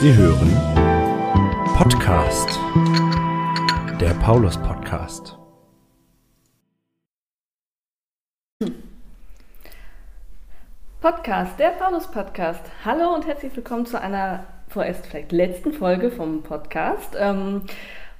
Sie 0.00 0.14
hören 0.14 0.52
Podcast, 1.76 2.56
der 4.00 4.14
Paulus 4.22 4.56
Podcast. 4.56 5.36
Podcast, 11.00 11.58
der 11.58 11.70
Paulus 11.70 12.08
Podcast. 12.08 12.62
Hallo 12.84 13.12
und 13.12 13.26
herzlich 13.26 13.56
willkommen 13.56 13.86
zu 13.86 14.00
einer 14.00 14.44
vorerst 14.68 15.04
vielleicht 15.04 15.32
letzten 15.32 15.72
Folge 15.72 16.12
vom 16.12 16.44
Podcast. 16.44 17.16
Ähm, 17.18 17.62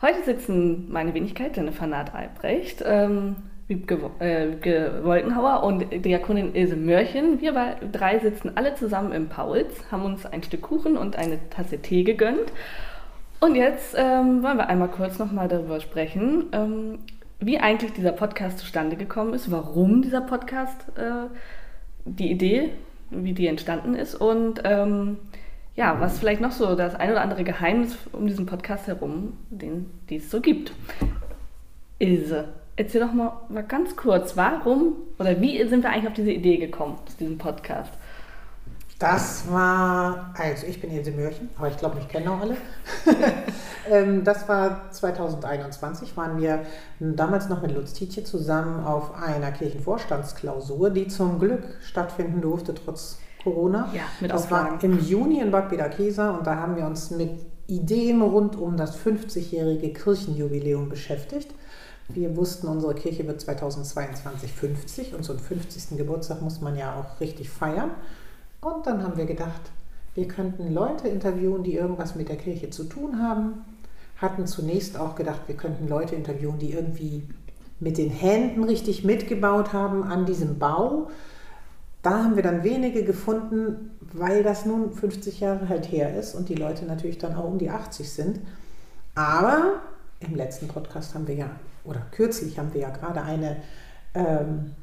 heute 0.03 0.25
sitzen 0.25 0.91
meine 0.91 1.15
Wenigkeit, 1.15 1.57
Jennifer 1.57 1.87
Naht 1.87 2.13
Albrecht, 2.13 2.83
ähm, 2.85 3.37
Wiebke, 3.69 3.99
äh, 4.19 5.05
Wolkenhauer 5.05 5.63
und 5.63 5.85
Diakonin 6.05 6.55
Ilse 6.55 6.75
Mörchen. 6.75 7.41
Wir 7.43 7.53
drei 7.93 8.19
sitzen 8.19 8.53
alle 8.57 8.75
zusammen 8.75 9.13
im 9.13 9.29
Pauls, 9.29 9.85
haben 9.93 10.07
uns 10.07 10.25
ein 10.25 10.43
Stück 10.43 10.63
Kuchen 10.63 10.97
und 10.97 11.17
eine 11.17 11.39
Tasse 11.51 11.79
Tee 11.79 12.03
gegönnt. 12.03 12.51
Und 13.41 13.55
jetzt 13.55 13.95
ähm, 13.97 14.43
wollen 14.43 14.57
wir 14.57 14.69
einmal 14.69 14.89
kurz 14.89 15.19
nochmal 15.19 15.49
darüber 15.49 15.81
sprechen, 15.81 16.47
ähm, 16.53 16.99
wie 17.41 17.59
eigentlich 17.59 17.93
dieser 17.93 18.13
Podcast 18.13 18.59
zustande 18.59 18.97
gekommen 18.97 19.35
ist, 19.35 19.51
warum 19.51 20.01
dieser 20.01 20.23
Podcast, 20.23 20.87
äh, 20.97 21.29
die 22.07 22.31
Idee, 22.31 22.71
wie 23.11 23.35
die 23.35 23.47
entstanden 23.47 23.95
ist 23.95 24.15
und 24.15 24.63
ähm, 24.65 25.19
ja, 25.77 26.01
was 26.01 26.19
vielleicht 26.19 26.41
noch 26.41 26.53
so 26.53 26.75
das 26.75 26.95
ein 26.97 27.11
oder 27.11 27.21
andere 27.21 27.45
Geheimnis 27.45 27.97
um 28.13 28.27
diesen 28.27 28.47
Podcast 28.47 28.89
herum, 28.89 29.35
den, 29.51 29.87
es 30.11 30.31
so 30.31 30.41
gibt. 30.41 30.73
Ilse, 32.01 32.49
Erzähl 32.79 33.01
doch 33.01 33.13
mal, 33.13 33.33
mal 33.49 33.65
ganz 33.65 33.97
kurz, 33.97 34.37
warum 34.37 34.95
oder 35.19 35.41
wie 35.41 35.69
sind 35.69 35.83
wir 35.83 35.91
eigentlich 35.91 36.07
auf 36.07 36.13
diese 36.15 36.31
Idee 36.31 36.59
gekommen, 36.59 36.97
zu 37.07 37.17
diesem 37.17 37.37
Podcast? 37.37 37.91
Das 39.01 39.51
war, 39.51 40.33
also 40.39 40.65
ich 40.65 40.81
bin 40.81 40.93
Ilse 40.93 41.11
Mörchen, 41.11 41.51
aber 41.59 41.67
ich 41.67 41.77
glaube, 41.77 41.97
mich 41.97 42.07
kennen 42.09 42.29
auch 42.29 42.41
alle. 42.41 42.57
Ähm, 43.91 44.23
das 44.23 44.47
war 44.51 44.91
2021, 44.91 46.15
waren 46.15 46.39
wir 46.39 46.67
damals 47.01 47.49
noch 47.49 47.63
mit 47.63 47.75
Lutz 47.75 47.95
Tietje 47.95 48.23
zusammen 48.23 48.85
auf 48.85 49.15
einer 49.15 49.51
Kirchenvorstandsklausur, 49.51 50.91
die 50.91 51.09
zum 51.09 51.39
Glück 51.39 51.63
stattfinden 51.81 52.43
durfte, 52.43 52.75
trotz 52.75 53.19
Corona. 53.43 53.89
Ja, 53.95 54.03
mit 54.21 54.31
das 54.31 54.45
Auflagen. 54.45 54.77
war 54.77 54.85
im 54.85 54.99
Juni 54.99 55.41
in 55.41 55.51
Bad 55.51 55.71
Bederkesa 55.71 56.33
und 56.33 56.47
da 56.47 56.57
haben 56.57 56.77
wir 56.77 56.85
uns 56.85 57.11
mit 57.13 57.31
Ideen 57.67 58.21
rund 58.21 58.57
um 58.57 58.77
das 58.77 58.99
50-jährige 59.03 59.95
Kirchenjubiläum 59.95 60.91
beschäftigt. 60.91 61.55
Wir 62.09 62.37
wussten, 62.37 62.69
unsere 62.69 62.95
Kirche 62.95 63.27
wird 63.27 63.41
2022 63.41 64.53
50 64.53 65.15
und 65.15 65.25
so 65.25 65.35
einen 65.35 65.43
50. 65.43 65.99
Geburtstag 65.99 66.41
muss 66.41 66.61
man 66.61 66.77
ja 66.77 66.97
auch 66.97 67.21
richtig 67.21 67.51
feiern. 67.51 67.91
Und 68.61 68.87
dann 68.87 69.03
haben 69.03 69.17
wir 69.17 69.27
gedacht, 69.27 69.61
wir 70.15 70.27
könnten 70.27 70.73
Leute 70.73 71.07
interviewen, 71.07 71.63
die 71.63 71.75
irgendwas 71.75 72.15
mit 72.15 72.29
der 72.29 72.37
Kirche 72.37 72.71
zu 72.71 72.85
tun 72.85 73.23
haben. 73.23 73.65
Hatten 74.17 74.47
zunächst 74.47 74.99
auch 74.99 75.15
gedacht, 75.17 75.43
wir 75.47 75.57
könnten 75.57 75.87
Leute 75.87 76.15
interviewen, 76.15 76.59
die 76.59 76.73
irgendwie 76.73 77.29
mit 77.79 77.99
den 77.99 78.11
Händen 78.11 78.65
richtig 78.65 79.05
mitgebaut 79.05 79.73
haben 79.73 80.03
an 80.03 80.27
diesem 80.27 80.59
Bau. 80.59 81.11
Da 82.03 82.25
haben 82.25 82.37
wir 82.37 82.43
dann 82.43 82.65
wenige 82.65 83.05
gefunden, 83.05 83.91
weil 84.01 84.43
das 84.43 84.65
nun 84.65 84.93
50 84.93 85.41
Jahre 85.41 85.69
halt 85.69 85.93
her 85.93 86.19
ist 86.19 86.35
und 86.35 86.49
die 86.49 86.55
Leute 86.55 86.87
natürlich 86.87 87.19
dann 87.19 87.37
auch 87.37 87.45
um 87.45 87.59
die 87.59 87.71
80 87.71 88.11
sind. 88.11 88.41
Aber 89.15 89.75
im 90.21 90.35
letzten 90.35 90.69
Podcast 90.69 91.15
haben 91.15 91.29
wir 91.29 91.35
ja 91.35 91.51
oder 91.89 92.03
kürzlich 92.11 92.59
haben 92.59 92.73
wir 92.75 92.83
ja 92.83 92.91
gerade 92.91 93.23
eine 93.23 93.57
ähm, 94.15 94.75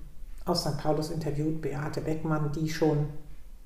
aus 0.45 0.61
St. 0.61 0.77
Paulus 0.77 1.11
interviewt, 1.11 1.61
Beate 1.61 2.01
Beckmann, 2.01 2.51
die 2.51 2.69
schon, 2.69 3.07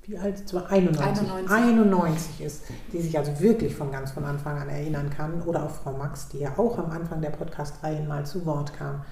wie 0.04 0.16
alt 0.16 0.36
ist 0.36 0.48
sie? 0.48 0.56
91, 0.56 1.30
91. 1.30 1.50
91 1.50 2.40
ist, 2.40 2.62
die 2.92 3.00
sich 3.00 3.16
also 3.18 3.38
wirklich 3.40 3.74
von 3.74 3.92
ganz 3.92 4.12
von 4.12 4.24
Anfang 4.24 4.58
an 4.58 4.68
erinnern 4.68 5.10
kann. 5.10 5.42
Oder 5.42 5.64
auch 5.64 5.70
Frau 5.70 5.92
Max, 5.92 6.28
die 6.28 6.38
ja 6.38 6.52
auch 6.56 6.78
am 6.78 6.90
Anfang 6.90 7.20
der 7.20 7.30
Podcast-Reihen 7.30 8.08
mal 8.08 8.24
zu 8.24 8.46
Wort 8.46 8.72
kam. 8.74 9.02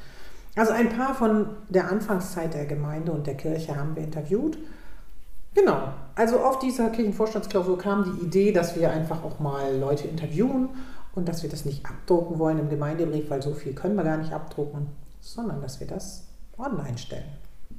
Also 0.56 0.72
ein 0.72 0.88
paar 0.88 1.14
von 1.14 1.50
der 1.68 1.90
Anfangszeit 1.90 2.54
der 2.54 2.66
Gemeinde 2.66 3.12
und 3.12 3.26
der 3.26 3.36
Kirche 3.36 3.76
haben 3.76 3.94
wir 3.94 4.02
interviewt. 4.02 4.58
Genau, 5.54 5.92
also 6.14 6.40
auf 6.40 6.58
dieser 6.58 6.90
Kirchenvorstandsklausur 6.90 7.78
kam 7.78 8.04
die 8.04 8.26
Idee, 8.26 8.52
dass 8.52 8.76
wir 8.76 8.90
einfach 8.90 9.22
auch 9.24 9.40
mal 9.40 9.76
Leute 9.76 10.08
interviewen 10.08 10.70
und 11.18 11.28
dass 11.28 11.42
wir 11.42 11.50
das 11.50 11.64
nicht 11.64 11.84
abdrucken 11.84 12.38
wollen 12.38 12.58
im 12.58 12.70
Gemeindebrief, 12.70 13.28
weil 13.28 13.42
so 13.42 13.52
viel 13.52 13.74
können 13.74 13.96
wir 13.96 14.04
gar 14.04 14.16
nicht 14.16 14.32
abdrucken, 14.32 14.86
sondern 15.20 15.60
dass 15.60 15.80
wir 15.80 15.86
das 15.86 16.26
online 16.56 16.96
stellen. 16.96 17.24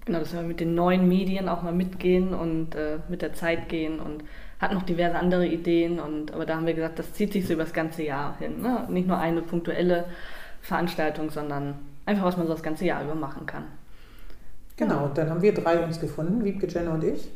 Genau, 0.05 0.19
dass 0.19 0.33
wir 0.33 0.41
mit 0.41 0.59
den 0.59 0.75
neuen 0.75 1.07
Medien 1.07 1.49
auch 1.49 1.61
mal 1.61 1.73
mitgehen 1.73 2.33
und 2.33 2.75
äh, 2.75 2.99
mit 3.09 3.21
der 3.21 3.33
Zeit 3.33 3.69
gehen 3.69 3.99
und 3.99 4.23
hatten 4.59 4.75
noch 4.75 4.83
diverse 4.83 5.17
andere 5.17 5.47
Ideen 5.47 5.99
und 5.99 6.33
aber 6.33 6.45
da 6.45 6.55
haben 6.55 6.65
wir 6.65 6.73
gesagt, 6.73 6.99
das 6.99 7.13
zieht 7.13 7.33
sich 7.33 7.47
so 7.47 7.53
über 7.53 7.63
das 7.63 7.73
ganze 7.73 8.03
Jahr 8.03 8.37
hin. 8.37 8.61
Ne? 8.61 8.85
Nicht 8.89 9.07
nur 9.07 9.17
eine 9.17 9.41
punktuelle 9.41 10.05
Veranstaltung, 10.61 11.29
sondern 11.29 11.75
einfach, 12.05 12.25
was 12.25 12.37
man 12.37 12.47
so 12.47 12.53
das 12.53 12.63
ganze 12.63 12.85
Jahr 12.85 13.03
über 13.03 13.15
machen 13.15 13.45
kann. 13.45 13.65
Genau, 14.75 15.05
und 15.05 15.17
dann 15.17 15.29
haben 15.29 15.41
wir 15.41 15.53
drei 15.53 15.83
uns 15.83 15.99
gefunden, 15.99 16.43
Wiebke, 16.43 16.67
Jenny 16.67 16.87
und 16.87 17.03
ich. 17.03 17.29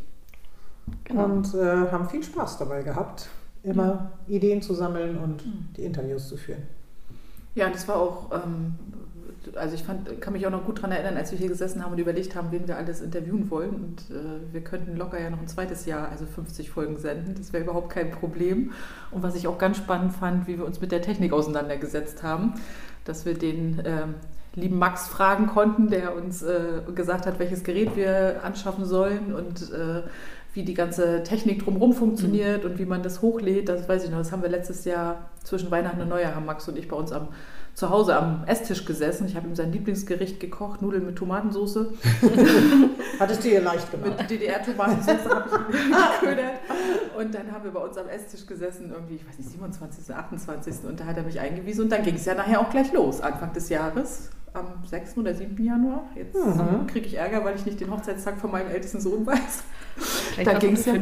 Genau. 1.06 1.26
Und 1.26 1.54
äh, 1.54 1.92
haben 1.92 2.10
viel 2.10 2.24
Spaß 2.24 2.58
dabei 2.58 2.84
gehabt, 2.84 3.30
immer 3.64 4.12
Ideen 4.28 4.62
zu 4.62 4.74
sammeln 4.74 5.18
und 5.18 5.44
die 5.78 5.84
Interviews 5.84 6.28
zu 6.28 6.38
führen. 6.38 6.64
Ja, 7.56 7.70
das 7.70 7.88
war 7.88 7.98
auch, 7.98 8.32
ähm, 8.32 8.76
also 9.56 9.76
ich 9.76 9.84
fand, 9.84 10.22
kann 10.22 10.34
mich 10.34 10.46
auch 10.46 10.52
noch 10.52 10.66
gut 10.66 10.80
daran 10.80 10.92
erinnern, 10.92 11.18
als 11.18 11.32
wir 11.32 11.38
hier 11.38 11.48
gesessen 11.48 11.84
haben 11.84 11.92
und 11.92 12.00
überlegt 12.00 12.36
haben, 12.36 12.52
wen 12.52 12.68
wir 12.68 12.78
alles 12.78 13.02
interviewen 13.02 13.50
wollen. 13.50 13.76
Und 13.76 14.16
äh, 14.16 14.54
wir 14.54 14.62
könnten 14.62 14.98
locker 14.98 15.22
ja 15.22 15.30
noch 15.30 15.40
ein 15.40 15.48
zweites 15.48 15.86
Jahr, 15.86 16.10
also 16.10 16.26
50 16.26 16.70
Folgen 16.70 16.98
senden. 16.98 17.36
Das 17.38 17.54
wäre 17.54 17.64
überhaupt 17.64 17.92
kein 17.92 18.12
Problem. 18.12 18.72
Und 19.12 19.24
was 19.24 19.36
ich 19.36 19.48
auch 19.48 19.58
ganz 19.58 19.78
spannend 19.78 20.14
fand, 20.14 20.48
wie 20.48 20.58
wir 20.58 20.66
uns 20.66 20.82
mit 20.82 20.92
der 20.92 21.02
Technik 21.02 21.32
auseinandergesetzt 21.32 22.24
haben, 22.24 22.56
dass 23.06 23.26
wir 23.26 23.36
den 23.36 23.82
ähm, 23.86 24.16
lieben 24.56 24.78
Max 24.78 25.08
fragen 25.08 25.48
konnten, 25.48 25.90
der 25.90 26.16
uns 26.16 26.42
äh, 26.44 26.82
gesagt 26.96 27.26
hat, 27.26 27.40
welches 27.40 27.64
Gerät 27.64 27.96
wir 27.96 28.44
anschaffen 28.44 28.86
sollen 28.86 29.34
und 29.34 29.72
äh, 29.72 30.04
wie 30.54 30.64
die 30.64 30.74
ganze 30.74 31.24
Technik 31.24 31.64
drumherum 31.64 31.94
funktioniert 31.94 32.64
und 32.66 32.78
wie 32.78 32.86
man 32.86 33.02
das 33.02 33.22
hochlädt. 33.22 33.70
Das 33.70 33.90
weiß 33.90 34.04
ich 34.06 34.12
noch, 34.12 34.20
das 34.20 34.32
haben 34.32 34.44
wir 34.44 34.50
letztes 34.50 34.86
Jahr 34.86 35.30
zwischen 35.44 35.72
Weihnachten 35.72 36.02
und 36.02 36.10
Neujahr 36.10 36.36
haben 36.36 36.46
Max 36.46 36.68
und 36.68 36.78
ich 36.78 36.88
bei 36.88 36.96
uns 36.96 37.12
am 37.12 37.30
zu 37.74 37.90
Hause 37.90 38.16
am 38.16 38.44
Esstisch 38.46 38.86
gesessen. 38.86 39.26
Ich 39.26 39.36
habe 39.36 39.48
ihm 39.48 39.56
sein 39.56 39.72
Lieblingsgericht 39.72 40.40
gekocht, 40.40 40.82
Nudeln 40.82 41.06
mit 41.06 41.16
Tomatensauce. 41.16 41.88
Hattest 43.20 43.44
du 43.44 43.50
ihr 43.50 43.62
leicht 43.62 43.90
gemacht? 43.90 44.20
Mit 44.20 44.30
DDR-Tomatensauce 44.30 45.26
habe 45.26 45.46
ich 45.72 45.86
ihn 45.86 45.92
geködert. 46.22 46.60
Und 47.18 47.34
dann 47.34 47.52
haben 47.52 47.64
wir 47.64 47.72
bei 47.72 47.80
uns 47.80 47.98
am 47.98 48.08
Esstisch 48.10 48.46
gesessen, 48.46 48.92
irgendwie, 48.92 49.16
ich 49.16 49.28
weiß 49.28 49.40
nicht, 49.40 49.50
27., 49.50 50.06
oder 50.06 50.20
28. 50.20 50.86
Und 50.88 51.00
da 51.00 51.06
hat 51.06 51.18
er 51.18 51.24
mich 51.24 51.40
eingewiesen. 51.40 51.86
Und 51.86 51.92
dann 51.92 52.04
ging 52.04 52.16
es 52.16 52.26
ja 52.26 52.36
nachher 52.36 52.60
auch 52.62 52.70
gleich 52.70 52.94
los, 52.94 53.22
Anfang 53.22 53.54
des 53.54 53.70
Jahres, 53.70 54.30
am 54.54 54.66
6. 54.86 55.18
oder 55.18 55.34
7. 55.34 55.64
Januar. 55.64 56.04
Jetzt 56.16 56.36
Mhm. 56.36 56.88
kriege 56.88 57.08
ich 57.08 57.16
Ärger, 57.18 57.44
weil 57.44 57.56
ich 57.56 57.66
nicht 57.66 57.80
den 57.80 57.92
Hochzeitstag 57.92 58.38
von 58.40 58.52
meinem 58.52 58.70
ältesten 58.70 59.00
Sohn 59.02 59.26
weiß. 59.26 59.64
Vielleicht 59.96 60.48
Dann 60.52 60.60
ging 60.60 60.74
es 60.74 60.86
ja, 60.86 60.94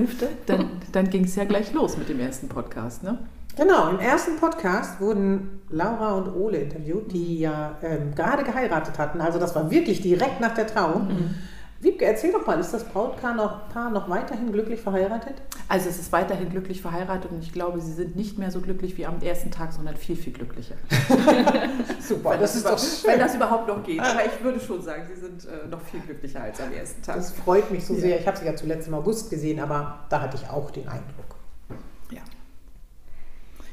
dann, 0.45 0.65
dann 0.91 1.09
ging's 1.09 1.35
ja 1.35 1.43
gleich 1.45 1.73
los 1.73 1.97
mit 1.97 2.09
dem 2.09 2.19
ersten 2.19 2.47
Podcast. 2.49 3.03
Ne? 3.03 3.17
Genau, 3.57 3.89
im 3.89 3.99
ersten 3.99 4.37
Podcast 4.37 4.99
wurden 5.01 5.61
Laura 5.69 6.13
und 6.13 6.33
Ole 6.35 6.57
interviewt, 6.59 7.11
die 7.11 7.39
ja 7.39 7.77
ähm, 7.83 8.15
gerade 8.15 8.43
geheiratet 8.43 8.97
hatten. 8.97 9.19
Also 9.21 9.39
das 9.39 9.55
war 9.55 9.69
wirklich 9.69 10.01
direkt 10.01 10.39
nach 10.39 10.53
der 10.53 10.67
Trauung. 10.67 11.09
Wiebke, 11.81 12.05
erzähl 12.05 12.31
doch 12.31 12.45
mal, 12.45 12.59
ist 12.59 12.73
das 12.73 12.83
Brautpaar 12.83 13.33
noch, 13.33 13.67
Paar 13.69 13.89
noch 13.89 14.07
weiterhin 14.07 14.51
glücklich 14.51 14.79
verheiratet? 14.81 15.41
Also 15.67 15.89
es 15.89 15.97
ist 15.99 16.11
weiterhin 16.11 16.49
glücklich 16.49 16.79
verheiratet 16.81 17.31
und 17.31 17.41
ich 17.43 17.51
glaube, 17.53 17.81
sie 17.81 17.91
sind 17.93 18.15
nicht 18.15 18.37
mehr 18.37 18.51
so 18.51 18.61
glücklich 18.61 18.97
wie 18.97 19.05
am 19.07 19.19
ersten 19.21 19.49
Tag, 19.49 19.73
sondern 19.73 19.95
viel, 19.97 20.15
viel 20.15 20.31
glücklicher. 20.33 20.75
Super, 21.99 22.37
das 22.37 22.53
das 22.53 22.55
ist 22.55 22.61
über- 22.61 22.69
doch 22.71 22.79
schön. 22.79 23.11
wenn 23.11 23.19
das 23.19 23.35
überhaupt 23.35 23.67
noch 23.67 23.83
geht. 23.83 23.99
Aber 23.99 24.25
ich 24.25 24.43
würde 24.43 24.59
schon 24.59 24.81
sagen, 24.81 25.03
sie 25.11 25.19
sind 25.19 25.45
äh, 25.45 25.67
noch 25.69 25.81
viel 25.81 25.99
glücklicher 26.01 26.41
als 26.43 26.61
am 26.61 26.71
ersten 26.71 27.01
Tag. 27.01 27.15
Das 27.15 27.31
freut 27.31 27.71
mich 27.71 27.85
so 27.85 27.95
sehr. 27.95 28.19
Ich 28.19 28.27
habe 28.27 28.37
sie 28.37 28.45
ja 28.45 28.55
zuletzt 28.55 28.87
im 28.87 28.93
August 28.93 29.29
gesehen, 29.31 29.59
aber 29.59 30.05
da 30.09 30.21
hatte 30.21 30.37
ich 30.37 30.49
auch 30.49 30.69
den 30.71 30.87
Eindruck. 30.87 31.35
Ja. 32.11 32.21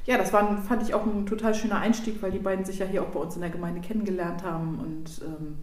Ja, 0.07 0.17
das 0.17 0.33
war, 0.33 0.57
fand 0.63 0.83
ich 0.83 0.95
auch 0.95 1.05
ein 1.05 1.27
total 1.27 1.55
schöner 1.55 1.81
Einstieg, 1.81 2.23
weil 2.23 2.31
die 2.31 2.39
beiden 2.39 2.65
sich 2.65 2.79
ja 2.79 2.87
hier 2.87 3.03
auch 3.03 3.09
bei 3.09 3.21
uns 3.21 3.35
in 3.35 3.43
der 3.43 3.51
Gemeinde 3.51 3.83
kennengelernt 3.83 4.43
haben. 4.45 4.79
Und 4.79 5.21
ähm, 5.27 5.59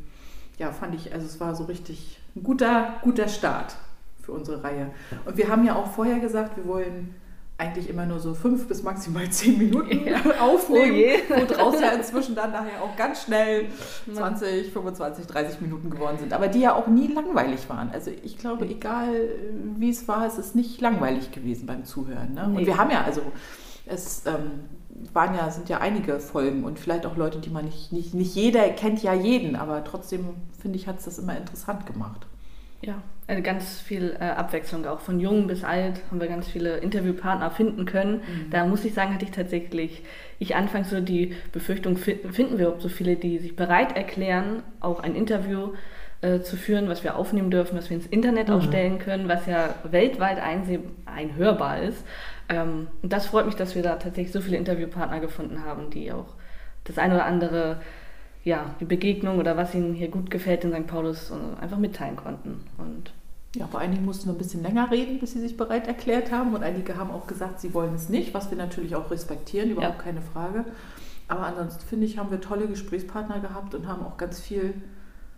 ja, 0.60 0.72
fand 0.72 0.94
ich, 0.94 1.12
also 1.12 1.26
es 1.26 1.40
war 1.40 1.56
so 1.56 1.64
richtig 1.64 2.20
ein 2.36 2.44
guter, 2.44 2.96
guter 3.02 3.28
Start 3.28 3.76
für 4.22 4.32
unsere 4.34 4.64
Reihe. 4.64 4.92
Und 5.26 5.38
wir 5.38 5.48
haben 5.50 5.66
ja 5.66 5.76
auch 5.76 5.88
vorher 5.92 6.20
gesagt, 6.20 6.58
wir 6.58 6.66
wollen 6.68 7.14
eigentlich 7.58 7.90
immer 7.90 8.06
nur 8.06 8.20
so 8.20 8.34
fünf 8.34 8.68
bis 8.68 8.84
maximal 8.84 9.30
zehn 9.30 9.58
Minuten 9.58 10.06
Ja. 10.06 10.18
aufnehmen, 10.42 10.92
Oh 10.92 10.94
je. 10.94 11.14
woraus 11.50 11.80
ja 11.80 11.92
inzwischen 11.92 12.36
dann 12.36 12.52
nachher 12.52 12.82
auch 12.84 12.98
ganz 12.98 13.24
schnell 13.24 13.68
20, 14.14 14.74
25, 14.74 15.26
30 15.26 15.62
Minuten 15.62 15.90
geworden 15.90 16.18
sind, 16.20 16.34
aber 16.34 16.50
die 16.50 16.60
ja 16.60 16.76
auch 16.76 16.88
nie 16.88 17.08
langweilig 17.08 17.70
waren. 17.70 17.92
Also 17.94 18.12
ich 18.24 18.38
glaube, 18.38 18.66
egal 18.66 19.16
äh, 19.16 19.30
wie 19.78 19.90
es 19.90 20.06
war, 20.10 20.26
es 20.28 20.38
ist 20.38 20.54
nicht 20.56 20.82
langweilig 20.82 21.32
gewesen 21.32 21.66
beim 21.66 21.86
Zuhören. 21.86 22.34
Ne? 22.34 22.44
Und 22.46 22.54
Nee. 22.56 22.66
wir 22.66 22.78
haben 22.78 22.92
ja 22.92 23.04
also, 23.06 23.22
es 23.86 24.24
ähm, 24.26 24.66
waren 25.14 25.36
ja, 25.36 25.50
sind 25.50 25.70
ja 25.70 25.80
einige 25.80 26.20
Folgen 26.20 26.64
und 26.64 26.80
vielleicht 26.80 27.06
auch 27.06 27.18
Leute, 27.18 27.40
die 27.40 27.50
man 27.50 27.66
nicht, 27.66 27.92
nicht, 27.92 28.14
nicht 28.14 28.36
jeder 28.36 28.70
kennt 28.70 29.04
ja 29.04 29.14
jeden, 29.14 29.56
aber 29.56 29.84
trotzdem 29.84 30.36
finde 30.60 30.78
ich, 30.78 30.88
hat 30.88 31.00
es 31.00 31.06
das 31.06 31.20
immer 31.20 31.38
interessant 31.38 31.86
gemacht. 31.86 32.26
Ja, 32.82 33.02
also 33.28 33.42
ganz 33.42 33.80
viel 33.80 34.16
äh, 34.20 34.24
Abwechslung 34.24 34.86
auch. 34.86 35.00
Von 35.00 35.20
jung 35.20 35.48
bis 35.48 35.64
alt 35.64 36.02
haben 36.10 36.20
wir 36.20 36.28
ganz 36.28 36.48
viele 36.48 36.78
Interviewpartner 36.78 37.50
finden 37.50 37.86
können. 37.86 38.18
Mhm. 38.18 38.50
Da 38.52 38.66
muss 38.66 38.86
ich 38.86 38.94
sagen, 38.94 39.14
hatte 39.14 39.26
ich 39.26 39.32
tatsächlich, 39.32 40.04
ich 40.40 40.56
anfangs 40.56 40.90
so 40.90 41.02
die 41.02 41.36
Befürchtung, 41.52 41.98
finden 41.98 42.58
wir 42.58 42.76
so 42.80 42.90
viele, 42.90 43.16
die 43.16 43.40
sich 43.40 43.56
bereit 43.56 43.96
erklären, 43.96 44.62
auch 44.80 45.00
ein 45.00 45.16
Interview 45.16 45.70
äh, 45.70 45.78
zu 46.42 46.56
führen, 46.58 46.90
was 46.90 47.04
wir 47.04 47.16
aufnehmen 47.16 47.52
dürfen, 47.52 47.78
was 47.78 47.90
wir 47.90 47.98
ins 47.98 48.08
Internet 48.08 48.50
mhm. 48.50 48.54
auch 48.56 48.62
stellen 48.62 49.00
können, 49.00 49.28
was 49.28 49.46
ja 49.46 49.76
weltweit 49.90 50.38
einhörbar 51.06 51.82
ist. 51.82 52.04
Ähm, 52.50 52.88
und 53.02 53.14
das 53.14 53.28
freut 53.28 53.46
mich, 53.46 53.56
dass 53.56 53.76
wir 53.76 53.84
da 53.84 53.96
tatsächlich 53.96 54.32
so 54.32 54.42
viele 54.42 54.58
Interviewpartner 54.58 55.20
gefunden 55.20 55.64
haben, 55.66 55.90
die 55.90 56.12
auch 56.12 56.28
das 56.84 56.98
eine 56.98 57.16
oder 57.16 57.26
andere 57.26 57.78
ja, 58.46 58.76
die 58.80 58.86
Begegnung 58.86 59.40
oder 59.40 59.58
was 59.58 59.74
ihnen 59.74 59.96
hier 59.96 60.08
gut 60.08 60.30
gefällt 60.30 60.64
in 60.64 60.72
St. 60.72 60.88
Paulus 60.88 61.32
äh, 61.32 61.62
einfach 61.62 61.80
mitteilen 61.80 62.16
konnten. 62.16 62.64
Und 62.78 63.12
ja, 63.56 63.68
bei 63.72 63.80
einigen 63.80 64.06
mussten 64.06 64.28
wir 64.28 64.34
ein 64.34 64.38
bisschen 64.38 64.62
länger 64.62 64.92
reden, 64.92 65.20
bis 65.20 65.34
sie 65.34 65.42
sich 65.42 65.58
bereit 65.58 65.88
erklärt 65.88 66.32
haben. 66.32 66.54
Und 66.54 66.64
einige 66.64 66.96
haben 66.96 67.10
auch 67.10 67.26
gesagt, 67.26 67.60
sie 67.60 67.74
wollen 67.74 67.96
es 67.96 68.08
nicht, 68.08 68.36
was 68.36 68.52
wir 68.52 68.58
natürlich 68.58 68.96
auch 68.96 69.10
respektieren, 69.10 69.72
überhaupt 69.72 69.98
ja. 69.98 70.04
keine 70.04 70.22
Frage. 70.22 70.64
Aber 71.28 71.48
ansonsten 71.48 71.84
finde 71.88 72.06
ich, 72.06 72.20
haben 72.20 72.30
wir 72.30 72.40
tolle 72.40 72.68
Gesprächspartner 72.68 73.40
gehabt 73.40 73.74
und 73.74 73.88
haben 73.88 74.06
auch 74.06 74.18
ganz 74.18 74.40
viel, 74.40 74.76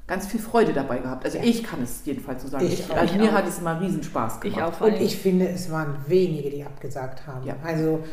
ganz 0.08 0.26
viel 0.26 0.40
Freude 0.40 0.74
dabei 0.74 1.00
gehabt. 1.00 1.26
Also 1.26 1.38
ja. 1.38 1.44
ich 1.44 1.64
kann 1.64 1.84
es 1.84 2.02
jedenfalls 2.06 2.42
so 2.42 2.48
sagen. 2.48 2.66
Ich, 2.66 2.80
ich, 2.80 2.96
also 2.96 3.16
mir 3.16 3.30
auch. 3.30 3.34
hat 3.34 3.48
es 3.48 3.60
immer 3.60 3.80
Riesenspaß 3.80 4.40
gemacht. 4.40 4.58
Ich 4.58 4.64
auch, 4.64 4.82
und 4.82 4.94
ich 5.02 5.18
finde, 5.18 5.50
es 5.50 5.70
waren 5.70 5.98
wenige, 6.08 6.50
die 6.50 6.64
abgesagt 6.64 7.28
haben. 7.28 7.46
Ja. 7.46 7.56
Also 7.64 8.04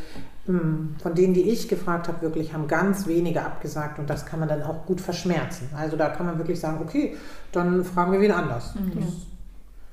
hm, 0.46 0.96
von 1.00 1.14
denen, 1.14 1.32
die 1.32 1.48
ich 1.48 1.68
gefragt 1.68 2.08
habe, 2.08 2.20
wirklich 2.20 2.52
haben 2.52 2.66
ganz 2.66 3.06
wenige 3.06 3.42
abgesagt 3.42 3.98
und 3.98 4.10
das 4.10 4.26
kann 4.26 4.40
man 4.40 4.48
dann 4.48 4.62
auch 4.62 4.84
gut 4.84 5.00
verschmerzen. 5.00 5.70
Also 5.76 5.96
da 5.96 6.08
kann 6.08 6.26
man 6.26 6.36
wirklich 6.36 6.60
sagen, 6.60 6.80
okay, 6.82 7.16
dann 7.52 7.84
fragen 7.84 8.12
wir 8.12 8.20
wen 8.20 8.32
anders. 8.32 8.74
Mhm. 8.74 9.12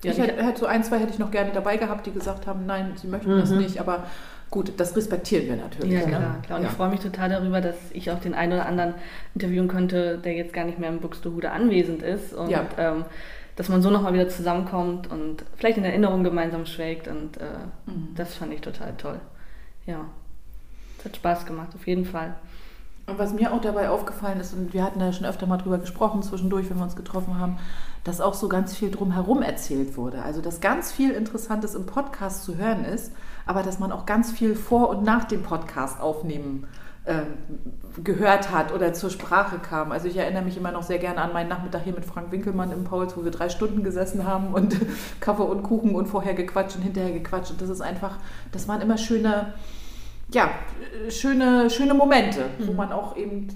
Ja, 0.04 0.12
ich 0.12 0.18
hätte, 0.18 0.44
hätte 0.44 0.59
so 0.59 0.65
ein, 0.65 0.83
zwei 0.83 0.97
hätte 0.97 1.13
ich 1.13 1.19
noch 1.19 1.30
gerne 1.30 1.51
dabei 1.54 1.77
gehabt, 1.77 2.07
die 2.07 2.12
gesagt 2.12 2.47
haben, 2.47 2.65
nein, 2.65 2.94
sie 2.95 3.07
möchten 3.07 3.36
mhm. 3.36 3.39
das 3.39 3.51
nicht, 3.51 3.80
aber 3.80 4.04
gut, 4.51 4.74
das 4.77 4.95
respektieren 4.95 5.48
wir 5.48 5.56
natürlich. 5.56 5.94
Ja, 5.94 6.01
klar, 6.01 6.19
ne? 6.19 6.36
klar. 6.45 6.59
Und 6.59 6.65
ja. 6.65 6.69
ich 6.69 6.75
freue 6.75 6.89
mich 6.89 7.00
total 7.00 7.30
darüber, 7.30 7.62
dass 7.62 7.77
ich 7.94 8.12
auch 8.12 8.19
den 8.19 8.36
einen 8.36 8.53
oder 8.53 8.65
anderen 8.65 8.94
interviewen 9.33 9.68
konnte, 9.68 10.18
der 10.18 10.33
jetzt 10.33 10.53
gar 10.53 10.65
nicht 10.65 10.77
mehr 10.77 10.89
im 10.89 11.00
Buxtehude 11.00 11.51
anwesend 11.51 12.03
ist 12.03 12.33
und 12.33 12.50
ja. 12.50 12.65
ähm, 12.77 13.06
dass 13.56 13.69
man 13.69 13.81
so 13.81 13.89
nochmal 13.89 14.13
wieder 14.13 14.30
zusammenkommt 14.30 15.09
und 15.09 15.44
vielleicht 15.56 15.77
in 15.77 15.86
Erinnerung 15.86 16.24
gemeinsam 16.24 16.65
schwelgt 16.65 17.07
und 17.07 17.38
äh, 17.38 17.45
mhm. 17.86 18.09
das 18.15 18.36
fand 18.36 18.53
ich 18.53 18.62
total 18.62 18.94
toll. 18.98 19.19
Ja. 19.86 20.06
Es 21.00 21.06
hat 21.06 21.15
Spaß 21.15 21.45
gemacht, 21.45 21.69
auf 21.74 21.88
jeden 21.88 22.06
Fall. 22.06 22.36
Und 23.07 23.18
was 23.18 23.33
mir 23.33 23.51
auch 23.51 23.62
dabei 23.62 23.89
aufgefallen 23.89 24.39
ist, 24.39 24.54
und 24.54 24.74
wir 24.74 24.83
hatten 24.83 25.00
da 25.00 25.07
ja 25.07 25.13
schon 25.13 25.25
öfter 25.25 25.47
mal 25.47 25.57
drüber 25.57 25.80
gesprochen, 25.80 26.21
zwischendurch, 26.21 26.69
wenn 26.69 26.77
wir 26.77 26.83
uns 26.83 26.95
getroffen 26.95 27.39
haben, 27.39 27.57
dass 28.04 28.21
auch 28.21 28.33
so 28.33 28.47
ganz 28.47 28.75
viel 28.75 28.92
drumherum 28.92 29.42
erzählt 29.42 29.97
wurde. 29.97 30.21
Also, 30.21 30.42
dass 30.42 30.62
ganz 30.62 30.92
viel 30.92 31.12
Interessantes 31.12 31.74
im 31.74 31.86
Podcast 31.86 32.44
zu 32.44 32.57
hören 32.57 32.86
ist, 32.86 33.12
aber 33.51 33.63
dass 33.63 33.80
man 33.80 33.92
auch 33.92 34.06
ganz 34.06 34.31
viel 34.31 34.56
vor 34.56 34.88
und 34.88 35.03
nach 35.03 35.25
dem 35.25 35.44
Podcast 35.44 36.00
aufnehmen 36.00 36.68
äh, 37.03 37.24
gehört 38.01 38.50
hat 38.50 38.74
oder 38.74 38.94
zur 38.94 39.09
Sprache 39.09 39.57
kam. 39.57 39.92
Also 39.92 40.07
ich 40.07 40.15
erinnere 40.15 40.44
mich 40.44 40.56
immer 40.56 40.71
noch 40.71 40.83
sehr 40.83 41.00
gerne 41.00 41.19
an 41.19 41.33
meinen 41.33 41.50
Nachmittag 41.50 41.83
hier 41.83 41.92
mit 41.92 42.06
Frank 42.06 42.31
Winkelmann 42.31 42.71
im 42.71 42.86
Pauls, 42.86 43.18
wo 43.18 43.25
wir 43.25 43.31
drei 43.31 43.50
Stunden 43.50 43.83
gesessen 43.83 44.25
haben 44.25 44.53
und 44.53 44.77
Kaffee 45.19 45.44
und 45.44 45.63
Kuchen 45.63 45.95
und 45.95 46.06
vorher 46.06 46.33
gequatscht 46.33 46.77
und 46.77 46.83
hinterher 46.83 47.12
gequatscht. 47.12 47.51
Und 47.51 47.62
das 47.62 47.68
ist 47.68 47.81
einfach, 47.81 48.19
das 48.53 48.69
waren 48.69 48.80
immer 48.80 48.98
schöne 48.98 49.54
ja, 50.33 50.50
schöne, 51.09 51.69
schöne 51.69 51.94
Momente, 51.94 52.45
mhm. 52.57 52.68
wo 52.68 52.71
man 52.71 52.94
auch 52.94 53.18
eben 53.18 53.50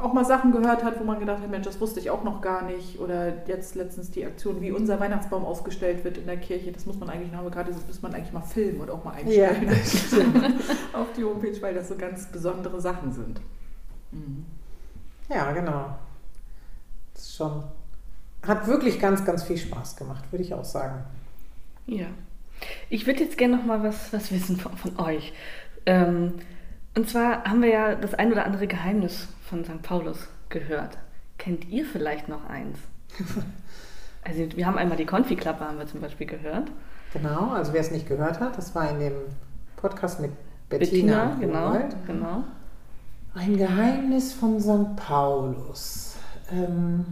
auch 0.00 0.12
mal 0.12 0.24
Sachen 0.24 0.52
gehört 0.52 0.84
hat, 0.84 0.98
wo 1.00 1.04
man 1.04 1.18
gedacht 1.18 1.42
hat, 1.42 1.50
Mensch, 1.50 1.66
das 1.66 1.80
wusste 1.80 2.00
ich 2.00 2.10
auch 2.10 2.24
noch 2.24 2.40
gar 2.40 2.62
nicht. 2.62 2.98
Oder 2.98 3.46
jetzt 3.46 3.74
letztens 3.74 4.10
die 4.10 4.24
Aktion, 4.24 4.60
wie 4.60 4.72
unser 4.72 5.00
Weihnachtsbaum 5.00 5.44
aufgestellt 5.44 6.04
wird 6.04 6.18
in 6.18 6.26
der 6.26 6.36
Kirche. 6.36 6.72
Das 6.72 6.86
muss 6.86 6.98
man 6.98 7.10
eigentlich, 7.10 7.32
wir 7.32 7.50
gerade, 7.50 7.72
das 7.72 7.86
muss 7.86 8.02
man 8.02 8.14
eigentlich 8.14 8.32
mal 8.32 8.42
filmen 8.42 8.80
und 8.80 8.90
auch 8.90 9.04
mal 9.04 9.12
einstellen 9.12 9.68
ja, 9.68 10.48
auf 11.00 11.08
die 11.16 11.24
Homepage, 11.24 11.60
weil 11.60 11.74
das 11.74 11.88
so 11.88 11.96
ganz 11.96 12.26
besondere 12.26 12.80
Sachen 12.80 13.12
sind. 13.12 13.40
Mhm. 14.12 14.44
Ja, 15.28 15.52
genau. 15.52 15.96
Das 17.14 17.22
ist 17.22 17.36
schon, 17.36 17.64
hat 18.46 18.66
wirklich 18.66 18.98
ganz, 18.98 19.24
ganz 19.24 19.42
viel 19.42 19.56
Spaß 19.56 19.96
gemacht, 19.96 20.24
würde 20.30 20.44
ich 20.44 20.54
auch 20.54 20.64
sagen. 20.64 21.04
Ja. 21.86 22.06
Ich 22.88 23.06
würde 23.06 23.20
jetzt 23.24 23.36
gerne 23.36 23.56
noch 23.56 23.64
mal 23.64 23.82
was, 23.82 24.12
was 24.12 24.32
wissen 24.32 24.56
von, 24.56 24.76
von 24.76 24.98
euch. 24.98 25.32
Ähm, 25.84 26.34
und 26.96 27.08
zwar 27.08 27.44
haben 27.44 27.62
wir 27.62 27.68
ja 27.68 27.94
das 27.94 28.14
ein 28.14 28.32
oder 28.32 28.46
andere 28.46 28.66
Geheimnis 28.66 29.28
von 29.46 29.64
St. 29.64 29.82
Paulus 29.82 30.28
gehört. 30.48 30.98
Kennt 31.38 31.68
ihr 31.68 31.86
vielleicht 31.86 32.28
noch 32.28 32.48
eins? 32.48 32.78
also 34.24 34.56
wir 34.56 34.66
haben 34.66 34.78
einmal 34.78 34.96
die 34.96 35.06
Konfiklappe, 35.06 35.64
haben 35.64 35.78
wir 35.78 35.86
zum 35.86 36.00
Beispiel 36.00 36.26
gehört. 36.26 36.70
Genau, 37.12 37.52
also 37.52 37.72
wer 37.72 37.80
es 37.80 37.90
nicht 37.90 38.08
gehört 38.08 38.40
hat, 38.40 38.58
das 38.58 38.74
war 38.74 38.90
in 38.90 38.98
dem 38.98 39.14
Podcast 39.76 40.20
mit 40.20 40.32
Bettina. 40.68 41.26
Bettina 41.26 41.36
genau, 41.40 41.88
genau. 42.06 42.44
Ein 43.34 43.56
Geheimnis 43.56 44.32
von 44.32 44.60
St. 44.60 44.96
Paulus. 44.96 46.16
Ähm, 46.50 47.04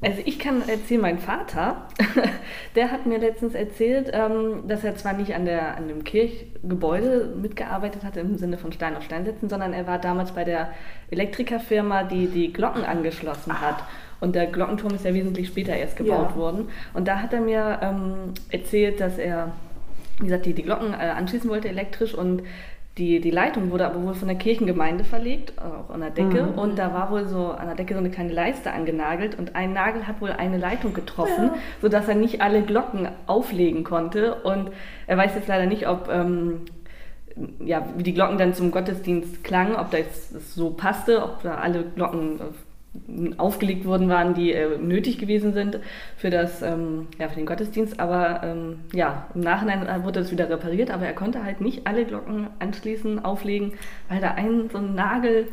also 0.00 0.22
ich 0.24 0.38
kann 0.38 0.68
erzählen, 0.68 1.00
mein 1.00 1.18
Vater, 1.18 1.88
der 2.76 2.92
hat 2.92 3.06
mir 3.06 3.18
letztens 3.18 3.54
erzählt, 3.54 4.10
ähm, 4.12 4.68
dass 4.68 4.84
er 4.84 4.94
zwar 4.96 5.14
nicht 5.14 5.34
an, 5.34 5.44
der, 5.44 5.76
an 5.76 5.88
dem 5.88 6.04
Kirchgebäude 6.04 7.34
mitgearbeitet 7.40 8.04
hat 8.04 8.16
im 8.16 8.36
Sinne 8.36 8.58
von 8.58 8.72
Stein 8.72 8.96
auf 8.96 9.02
Stein 9.02 9.24
setzen, 9.24 9.48
sondern 9.48 9.72
er 9.72 9.88
war 9.88 9.98
damals 9.98 10.32
bei 10.32 10.44
der 10.44 10.70
Elektrikerfirma, 11.10 12.04
die 12.04 12.28
die 12.28 12.52
Glocken 12.52 12.84
angeschlossen 12.84 13.60
hat. 13.60 13.82
Und 14.20 14.34
der 14.36 14.46
Glockenturm 14.46 14.94
ist 14.94 15.04
ja 15.04 15.14
wesentlich 15.14 15.48
später 15.48 15.74
erst 15.74 15.96
gebaut 15.96 16.30
ja. 16.30 16.36
worden. 16.36 16.68
Und 16.94 17.08
da 17.08 17.20
hat 17.20 17.32
er 17.32 17.40
mir 17.40 17.78
ähm, 17.82 18.34
erzählt, 18.50 19.00
dass 19.00 19.18
er, 19.18 19.52
wie 20.18 20.26
gesagt, 20.26 20.46
die, 20.46 20.54
die 20.54 20.62
Glocken 20.62 20.92
äh, 20.92 20.96
anschließen 20.96 21.50
wollte 21.50 21.68
elektrisch 21.68 22.14
und 22.14 22.42
die, 22.98 23.20
die 23.20 23.30
Leitung 23.30 23.70
wurde 23.70 23.86
aber 23.86 24.02
wohl 24.02 24.14
von 24.14 24.28
der 24.28 24.36
Kirchengemeinde 24.36 25.04
verlegt, 25.04 25.52
auch 25.58 25.90
an 25.90 26.00
der 26.00 26.10
Decke. 26.10 26.42
Mhm. 26.42 26.58
Und 26.58 26.78
da 26.78 26.92
war 26.92 27.10
wohl 27.10 27.26
so 27.26 27.52
an 27.52 27.66
der 27.66 27.76
Decke 27.76 27.94
so 27.94 28.00
eine 28.00 28.10
kleine 28.10 28.32
Leiste 28.32 28.72
angenagelt 28.72 29.38
und 29.38 29.54
ein 29.54 29.72
Nagel 29.72 30.06
hat 30.06 30.20
wohl 30.20 30.32
eine 30.32 30.58
Leitung 30.58 30.94
getroffen, 30.94 31.44
ja. 31.46 31.54
sodass 31.80 32.08
er 32.08 32.16
nicht 32.16 32.42
alle 32.42 32.62
Glocken 32.62 33.08
auflegen 33.26 33.84
konnte. 33.84 34.34
Und 34.42 34.70
er 35.06 35.16
weiß 35.16 35.34
jetzt 35.36 35.48
leider 35.48 35.66
nicht, 35.66 35.88
ob 35.88 36.08
ähm, 36.12 36.62
ja, 37.64 37.86
wie 37.96 38.02
die 38.02 38.14
Glocken 38.14 38.36
dann 38.36 38.54
zum 38.54 38.72
Gottesdienst 38.72 39.44
klangen, 39.44 39.76
ob 39.76 39.90
das 39.92 40.30
so 40.54 40.70
passte, 40.70 41.22
ob 41.22 41.42
da 41.42 41.54
alle 41.54 41.84
Glocken 41.84 42.40
aufgelegt 43.36 43.84
worden 43.84 44.08
waren, 44.08 44.34
die 44.34 44.52
äh, 44.52 44.78
nötig 44.78 45.18
gewesen 45.18 45.52
sind 45.52 45.78
für, 46.16 46.30
das, 46.30 46.62
ähm, 46.62 47.08
ja, 47.18 47.28
für 47.28 47.36
den 47.36 47.46
Gottesdienst. 47.46 48.00
Aber 48.00 48.42
ähm, 48.42 48.80
ja, 48.92 49.26
im 49.34 49.40
Nachhinein 49.40 50.04
wurde 50.04 50.20
das 50.20 50.30
wieder 50.30 50.48
repariert, 50.48 50.90
aber 50.90 51.06
er 51.06 51.14
konnte 51.14 51.44
halt 51.44 51.60
nicht 51.60 51.86
alle 51.86 52.04
Glocken 52.04 52.48
anschließen, 52.58 53.24
auflegen, 53.24 53.74
weil 54.08 54.20
da 54.20 54.32
ein 54.32 54.70
so 54.70 54.78
ein 54.78 54.94
Nagel 54.94 55.48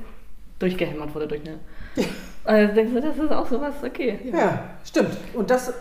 durchgehämmert 0.59 1.13
wurde 1.13 1.27
durch 1.27 1.41
eine. 1.41 1.59
also 2.43 2.73
denkst 2.73 2.93
du, 2.93 3.01
das 3.01 3.17
ist 3.17 3.31
auch 3.31 3.47
sowas, 3.47 3.75
okay. 3.83 4.19
Ja, 4.23 4.37
ja 4.37 4.63
stimmt. 4.83 5.17
Und 5.33 5.49
das 5.49 5.69
äh, 5.69 5.73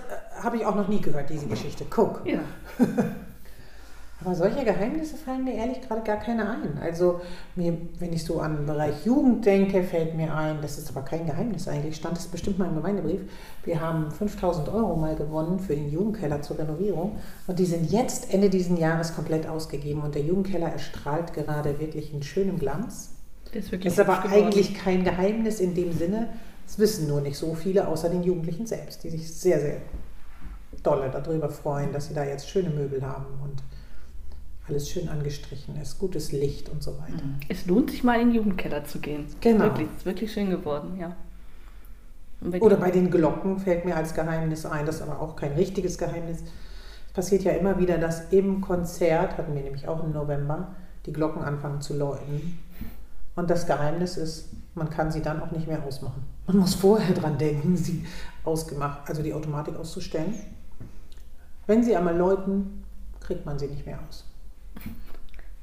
habe 0.43 0.57
ich 0.57 0.67
auch 0.67 0.75
noch 0.75 0.89
nie 0.89 1.01
gehört, 1.01 1.31
diese 1.31 1.47
Geschichte. 1.47 1.85
Guck. 1.89 2.23
Ja. 2.25 2.41
Aber 4.25 4.35
solche 4.35 4.65
Geheimnisse 4.65 5.17
fallen 5.17 5.45
mir 5.45 5.55
ehrlich 5.55 5.83
gerade 5.83 6.03
gar 6.03 6.17
keine 6.17 6.49
ein. 6.49 6.79
Also 6.81 7.21
mir, 7.57 7.77
wenn 7.99 8.13
ich 8.13 8.25
so 8.25 8.41
an 8.41 8.57
den 8.57 8.67
Bereich 8.67 9.05
Jugend 9.05 9.45
denke, 9.45 9.83
fällt 9.83 10.17
mir 10.17 10.35
ein, 10.35 10.59
das 10.63 10.79
ist 10.79 10.89
aber 10.91 11.03
kein 11.03 11.27
Geheimnis 11.27 11.69
eigentlich, 11.69 11.97
stand 11.97 12.17
es 12.17 12.27
bestimmt 12.27 12.59
mal 12.59 12.69
im 12.69 12.77
Gemeindebrief, 12.77 13.21
wir 13.65 13.81
haben 13.81 14.11
5000 14.11 14.69
Euro 14.69 14.97
mal 14.97 15.15
gewonnen 15.15 15.59
für 15.59 15.75
den 15.75 15.91
Jugendkeller 15.91 16.41
zur 16.41 16.59
Renovierung 16.59 17.19
und 17.47 17.59
die 17.59 17.67
sind 17.67 17.91
jetzt 17.91 18.33
Ende 18.33 18.49
dieses 18.49 18.79
Jahres 18.79 19.15
komplett 19.15 19.47
ausgegeben 19.47 20.03
und 20.03 20.15
der 20.15 20.23
Jugendkeller 20.23 20.69
erstrahlt 20.69 21.35
gerade 21.35 21.79
wirklich 21.79 22.15
in 22.15 22.23
schönem 22.23 22.59
Glanz. 22.59 23.11
Das 23.53 23.67
ist, 23.67 23.73
wirklich 23.73 23.93
ist 23.93 24.01
aber 24.01 24.23
geworden. 24.23 24.47
eigentlich 24.47 24.75
kein 24.75 25.05
Geheimnis 25.05 25.61
in 25.61 25.75
dem 25.75 25.93
Sinne, 25.93 26.29
das 26.67 26.79
wissen 26.79 27.09
nur 27.09 27.21
nicht 27.21 27.37
so 27.37 27.55
viele, 27.55 27.87
außer 27.89 28.09
den 28.09 28.23
Jugendlichen 28.23 28.67
selbst, 28.67 29.05
die 29.05 29.11
sich 29.11 29.31
sehr, 29.33 29.61
sehr 29.61 29.77
dolle 30.83 31.11
darüber 31.11 31.51
freuen, 31.51 31.93
dass 31.93 32.09
sie 32.09 32.15
da 32.15 32.25
jetzt 32.25 32.49
schöne 32.49 32.71
Möbel 32.71 33.03
haben 33.03 33.27
und 33.43 33.63
alles 34.67 34.89
schön 34.89 35.09
angestrichen 35.09 35.77
ist, 35.81 35.99
gutes 35.99 36.33
Licht 36.33 36.69
und 36.69 36.83
so 36.83 36.93
weiter. 36.99 37.25
Mhm. 37.25 37.41
Es 37.49 37.67
lohnt 37.67 37.91
sich 37.91 38.03
mal 38.03 38.21
in 38.21 38.29
den 38.29 38.37
Jugendkeller 38.37 38.85
zu 38.85 38.99
gehen. 38.99 39.27
Genau. 39.41 39.65
Wirklich, 39.65 39.89
es 39.91 39.97
ist 39.99 40.07
wirklich 40.07 40.33
schön 40.33 40.51
geworden, 40.51 40.97
ja. 40.99 41.15
Oder 42.61 42.77
bei 42.77 42.91
den 42.91 43.11
Glocken 43.11 43.59
fällt 43.59 43.85
mir 43.85 43.97
als 43.97 44.15
Geheimnis 44.15 44.67
ein, 44.67 44.85
das 44.85 44.97
ist 44.97 45.03
aber 45.03 45.21
auch 45.21 45.35
kein 45.37 45.53
richtiges 45.53 45.97
Geheimnis. 45.97 46.43
Es 47.07 47.13
passiert 47.15 47.43
ja 47.43 47.53
immer 47.53 47.79
wieder, 47.79 47.97
dass 47.97 48.33
im 48.33 48.61
Konzert, 48.61 49.39
hatten 49.39 49.55
wir 49.55 49.63
nämlich 49.63 49.89
auch 49.89 50.03
im 50.05 50.13
November, 50.13 50.75
die 51.07 51.13
Glocken 51.13 51.43
anfangen 51.43 51.81
zu 51.81 51.97
läuten. 51.97 52.59
Und 53.37 53.51
das 53.51 53.67
Geheimnis 53.67 54.17
ist, 54.17 54.51
man 54.75 54.91
kann 54.91 55.11
sie 55.11 55.23
dann 55.23 55.43
auch 55.43 55.51
nicht 55.53 55.67
mehr 55.67 55.83
ausmachen. 55.85 56.23
Man 56.47 56.59
muss 56.59 56.75
vorher 56.75 57.15
dran 57.15 57.39
denken, 57.39 57.77
sie 57.77 58.05
ausgemacht, 58.45 59.09
also 59.09 59.23
die 59.23 59.33
Automatik 59.33 59.77
auszustellen. 59.77 60.35
Wenn 61.67 61.83
sie 61.83 61.97
einmal 61.97 62.17
läuten, 62.17 62.85
kriegt 63.21 63.47
man 63.47 63.59
sie 63.59 63.69
nicht 63.69 63.87
mehr 63.87 63.99
aus. 64.07 64.25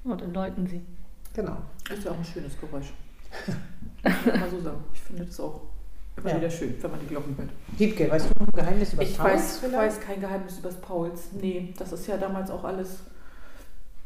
Dann 0.03 0.33
läuten 0.33 0.67
sie. 0.67 0.81
Genau. 1.33 1.57
Ist 1.93 2.03
ja 2.03 2.11
auch 2.11 2.17
ein 2.17 2.25
schönes 2.25 2.59
Geräusch. 2.59 2.91
mal 4.03 4.49
so 4.49 4.59
sagen. 4.61 4.83
Ich 4.93 5.01
finde 5.01 5.25
das 5.25 5.39
auch 5.39 5.61
Immer 6.17 6.29
Ja. 6.31 6.37
wieder 6.37 6.49
schön, 6.49 6.75
wenn 6.81 6.91
man 6.91 6.99
die 6.99 7.07
Glocken 7.07 7.37
hört. 7.37 7.49
Wiebke, 7.77 8.11
weißt 8.11 8.25
du 8.25 8.39
noch 8.43 8.47
ein 8.47 8.59
Geheimnis 8.59 8.93
über 8.93 9.01
Ich 9.03 9.17
Pauls 9.17 9.33
weiß, 9.33 9.57
vielleicht? 9.59 9.75
weiß 9.77 9.99
kein 10.01 10.19
Geheimnis 10.19 10.59
über 10.59 10.67
das 10.69 10.81
Pauls. 10.81 11.29
Nee, 11.39 11.73
das 11.77 11.93
ist 11.93 12.05
ja 12.07 12.17
damals 12.17 12.51
auch 12.51 12.63
alles. 12.65 12.99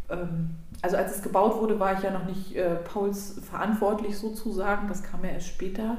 Ähm, 0.09 0.51
also 0.83 0.97
als 0.97 1.15
es 1.15 1.23
gebaut 1.23 1.59
wurde, 1.59 1.79
war 1.79 1.93
ich 1.97 2.03
ja 2.03 2.11
noch 2.11 2.25
nicht 2.25 2.55
äh, 2.55 2.75
Pauls 2.75 3.39
verantwortlich 3.49 4.17
sozusagen. 4.17 4.87
Das 4.87 5.01
kam 5.01 5.23
ja 5.25 5.31
erst 5.31 5.47
später. 5.47 5.97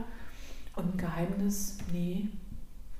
Und 0.76 0.94
ein 0.94 0.96
Geheimnis, 0.98 1.78
nee. 1.92 2.28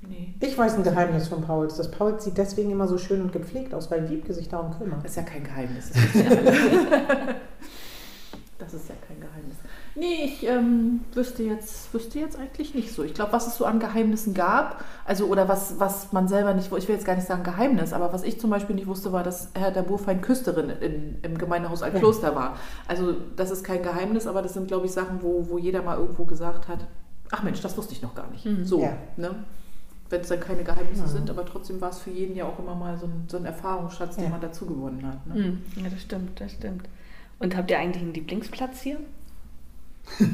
Nee. 0.09 0.35
Ich 0.41 0.57
weiß 0.57 0.75
ein 0.75 0.83
Geheimnis 0.83 1.29
von 1.29 1.43
Pauls. 1.43 1.77
Das 1.77 1.91
Pauls 1.91 2.25
sieht 2.25 2.39
deswegen 2.39 2.71
immer 2.71 2.89
so 2.89 2.99
schön 2.99 3.23
und 3.23 3.33
gepflegt 3.33 3.75
aus, 3.75 3.91
weil 3.91 4.09
Wiebke 4.11 4.33
sich 4.33 4.49
darum 4.49 4.77
kümmert. 4.77 5.05
Das 5.05 5.13
ist 5.13 5.17
ja 5.17 5.23
kein 5.23 5.45
Geheimnis. 5.45 5.91
Das, 6.05 6.15
wissen 6.15 6.91
ja 6.91 7.35
das 8.59 8.75
ist 8.75 8.89
ja 8.89 8.95
kein 9.07 9.21
Geheimnis. 9.21 9.57
Nee, 9.95 10.25
ich 10.25 10.47
ähm, 10.47 11.01
wüsste, 11.15 11.43
jetzt, 11.43 11.93
wüsste 11.95 12.19
jetzt 12.19 12.39
eigentlich 12.39 12.75
nicht 12.75 12.93
so. 12.93 13.03
Ich 13.03 13.15
glaube, 13.15 13.33
was 13.33 13.47
es 13.47 13.57
so 13.57 13.65
an 13.65 13.81
Geheimnissen 13.81 14.35
gab, 14.35 14.85
also 15.05 15.27
oder 15.27 15.49
was, 15.49 15.79
was 15.79 16.13
man 16.13 16.29
selber 16.29 16.53
nicht, 16.55 16.71
ich 16.73 16.89
will 16.89 16.95
jetzt 16.95 17.07
gar 17.07 17.15
nicht 17.17 17.27
sagen 17.27 17.45
Geheimnis, 17.45 17.93
aber 17.93 18.13
was 18.13 18.23
ich 18.23 18.39
zum 18.41 18.51
Beispiel 18.51 18.77
nicht 18.77 18.87
wusste, 18.87 19.13
war, 19.13 19.23
dass 19.23 19.51
Herr 19.55 19.71
der 19.71 19.83
Burfein 19.83 20.21
Küsterin 20.21 20.71
in, 20.71 21.19
im 21.23 21.39
Gemeindehaus 21.39 21.83
Altkloster 21.83 22.35
war. 22.35 22.57
Also 22.87 23.15
das 23.37 23.51
ist 23.51 23.65
kein 23.65 23.83
Geheimnis, 23.83 24.27
aber 24.27 24.43
das 24.43 24.55
sind, 24.55 24.69
glaube 24.69 24.87
ich, 24.87 24.93
Sachen, 24.93 25.23
wo, 25.23 25.49
wo 25.49 25.59
jeder 25.59 25.83
mal 25.83 25.97
irgendwo 25.99 26.25
gesagt 26.25 26.69
hat, 26.69 26.87
ach 27.31 27.43
Mensch, 27.43 27.61
das 27.61 27.77
wusste 27.77 27.93
ich 27.95 28.03
noch 28.03 28.15
gar 28.15 28.31
nicht. 28.31 28.45
Mhm. 28.45 28.65
So, 28.65 28.81
Ja. 28.81 28.97
ne? 29.17 29.31
Wenn 30.09 30.21
es 30.21 30.29
dann 30.29 30.39
keine 30.41 30.63
Geheimnisse 30.63 31.03
Mhm. 31.03 31.09
sind, 31.09 31.31
aber 31.31 31.45
trotzdem 31.45 31.81
war 31.81 31.91
es 31.91 31.99
für 31.99 32.11
jeden 32.11 32.37
ja 32.37 32.45
auch 32.45 32.59
immer 32.59 32.75
mal 32.77 32.97
so 32.99 33.07
ein, 33.07 33.25
so 33.29 33.37
ein 33.39 33.45
Erfahrungsschatz, 33.45 34.15
den 34.17 34.25
Ja. 34.25 34.31
man 34.31 34.41
dazu 34.41 34.67
gewonnen 34.67 35.05
hat. 35.07 35.27
Ne? 35.27 35.35
Hm, 35.35 35.63
Ja, 35.83 35.91
das 35.91 36.01
stimmt, 36.03 36.41
das 36.41 36.53
stimmt. 36.53 36.89
Und 37.41 37.57
habt 37.57 37.71
ihr 37.71 37.79
eigentlich 37.79 38.03
einen 38.03 38.15
Lieblingsplatz 38.15 38.81
hier? 38.83 38.99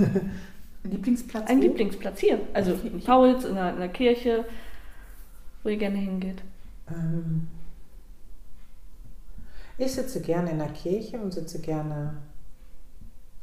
Lieblingsplatz? 0.84 1.48
Einen 1.48 1.60
wo? 1.62 1.66
Lieblingsplatz 1.66 2.20
hier. 2.20 2.40
Also 2.52 2.72
Okay. 2.72 2.90
Pauls 3.04 3.44
in 3.44 3.54
der, 3.54 3.70
in 3.72 3.78
der 3.78 3.88
Kirche, 3.88 4.44
wo 5.62 5.68
ihr 5.68 5.76
gerne 5.78 5.96
hingeht. 5.98 6.42
Ähm, 6.88 7.48
ich 9.78 9.92
sitze 9.92 10.20
gerne 10.20 10.50
in 10.50 10.58
der 10.58 10.68
Kirche 10.68 11.18
und 11.18 11.32
sitze 11.32 11.60
gerne 11.60 12.18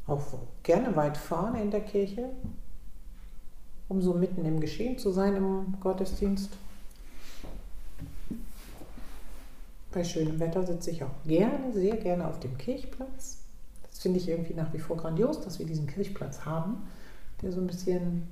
auch 0.05 0.25
gerne 0.63 0.95
weit 0.95 1.17
vorne 1.17 1.61
in 1.61 1.71
der 1.71 1.81
Kirche, 1.81 2.29
um 3.89 4.01
so 4.01 4.13
mitten 4.13 4.45
im 4.45 4.59
Geschehen 4.59 4.97
zu 4.97 5.11
sein 5.11 5.35
im 5.35 5.75
Gottesdienst. 5.81 6.51
Bei 9.91 10.03
schönem 10.03 10.39
Wetter 10.39 10.65
sitze 10.65 10.91
ich 10.91 11.03
auch 11.03 11.23
gerne, 11.25 11.73
sehr 11.73 11.97
gerne 11.97 12.27
auf 12.27 12.39
dem 12.39 12.57
Kirchplatz. 12.57 13.39
Das 13.89 13.99
finde 13.99 14.19
ich 14.19 14.29
irgendwie 14.29 14.53
nach 14.53 14.71
wie 14.71 14.79
vor 14.79 14.95
grandios, 14.95 15.41
dass 15.41 15.57
wir 15.57 15.65
diesen 15.65 15.87
Kirchplatz 15.87 16.45
haben, 16.45 16.87
der 17.41 17.51
so 17.51 17.59
ein 17.59 17.67
bisschen 17.67 18.27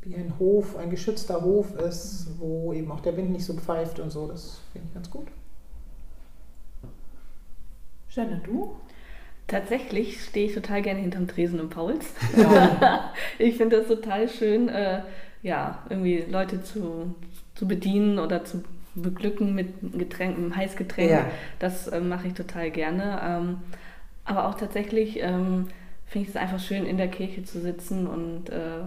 wie 0.00 0.16
ein 0.16 0.38
Hof, 0.38 0.76
ein 0.76 0.88
geschützter 0.88 1.42
Hof 1.42 1.74
ist, 1.76 2.28
wo 2.38 2.72
eben 2.72 2.90
auch 2.90 3.00
der 3.00 3.16
Wind 3.16 3.30
nicht 3.30 3.44
so 3.44 3.54
pfeift 3.54 4.00
und 4.00 4.10
so. 4.10 4.26
Das 4.26 4.60
finde 4.72 4.88
ich 4.88 4.94
ganz 4.94 5.10
gut. 5.10 5.26
Janne, 8.08 8.40
du? 8.42 8.76
Tatsächlich 9.46 10.22
stehe 10.22 10.46
ich 10.46 10.54
total 10.54 10.82
gerne 10.82 11.00
hinterm 11.00 11.28
Tresen 11.28 11.60
im 11.60 11.70
Pauls. 11.70 12.12
Ja. 12.36 13.12
ich 13.38 13.56
finde 13.56 13.78
das 13.78 13.88
total 13.88 14.28
schön, 14.28 14.68
äh, 14.68 15.02
ja, 15.42 15.82
irgendwie 15.88 16.24
Leute 16.28 16.62
zu, 16.62 17.14
zu 17.54 17.68
bedienen 17.68 18.18
oder 18.18 18.44
zu 18.44 18.64
beglücken 18.94 19.54
mit 19.54 19.68
Getränken, 19.96 20.44
einem 20.44 20.56
Heißgetränk. 20.56 21.10
Ja. 21.10 21.26
Das 21.58 21.86
äh, 21.88 22.00
mache 22.00 22.28
ich 22.28 22.34
total 22.34 22.70
gerne. 22.70 23.20
Ähm, 23.22 23.58
aber 24.24 24.48
auch 24.48 24.54
tatsächlich 24.54 25.20
ähm, 25.20 25.68
finde 26.06 26.24
ich 26.24 26.34
es 26.34 26.40
einfach 26.40 26.58
schön, 26.58 26.84
in 26.84 26.96
der 26.96 27.08
Kirche 27.08 27.44
zu 27.44 27.60
sitzen 27.60 28.06
und 28.06 28.50
äh, 28.50 28.82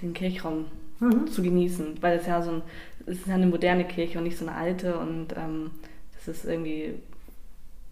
den 0.00 0.14
Kirchraum 0.14 0.66
Mhm. 1.02 1.26
zu 1.26 1.42
genießen, 1.42 2.00
weil 2.00 2.16
es 2.18 2.26
ja 2.26 2.40
so 2.42 2.52
ein, 2.52 2.62
es 3.06 3.18
ist 3.18 3.26
ja 3.26 3.34
eine 3.34 3.46
moderne 3.46 3.84
Kirche 3.84 4.18
und 4.18 4.24
nicht 4.24 4.38
so 4.38 4.46
eine 4.46 4.56
alte 4.56 4.96
und 4.98 5.34
ähm, 5.36 5.72
das 6.14 6.28
ist 6.28 6.44
irgendwie 6.44 6.94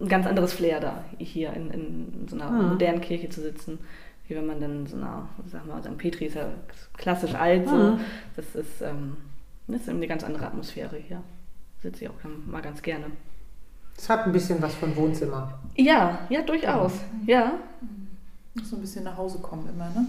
ein 0.00 0.08
ganz 0.08 0.26
anderes 0.26 0.52
Flair 0.52 0.80
da, 0.80 1.04
hier 1.18 1.52
in, 1.52 1.70
in 1.70 2.28
so 2.28 2.36
einer 2.36 2.50
Mhm. 2.50 2.68
modernen 2.70 3.00
Kirche 3.00 3.28
zu 3.28 3.40
sitzen, 3.42 3.78
wie 4.28 4.34
wenn 4.36 4.46
man 4.46 4.60
dann 4.60 4.86
so 4.86 4.96
einer, 4.96 5.28
sag 5.50 5.66
mal, 5.66 5.82
St. 5.82 5.98
Petri 5.98 6.26
ist 6.26 6.34
ja 6.36 6.48
klassisch 6.96 7.34
alt, 7.34 7.68
so. 7.68 7.74
Mhm. 7.74 8.00
Das 8.36 8.54
ist, 8.54 8.80
ähm, 8.82 9.16
das 9.66 9.82
ist 9.82 9.88
eine 9.88 10.06
ganz 10.06 10.24
andere 10.24 10.46
Atmosphäre 10.46 10.96
hier. 10.96 11.22
Sitze 11.82 12.04
ich 12.04 12.10
auch 12.10 12.14
mal 12.46 12.62
ganz 12.62 12.82
gerne. 12.82 13.06
Es 13.96 14.08
hat 14.08 14.24
ein 14.26 14.32
bisschen 14.32 14.60
was 14.62 14.74
von 14.74 14.94
Wohnzimmer. 14.96 15.58
Ja, 15.76 16.20
ja, 16.30 16.42
durchaus. 16.42 16.92
Ja. 17.26 17.52
So 18.64 18.76
ein 18.76 18.80
bisschen 18.82 19.04
nach 19.04 19.16
Hause 19.16 19.38
kommen 19.40 19.68
immer, 19.68 19.90
ne? 19.90 20.06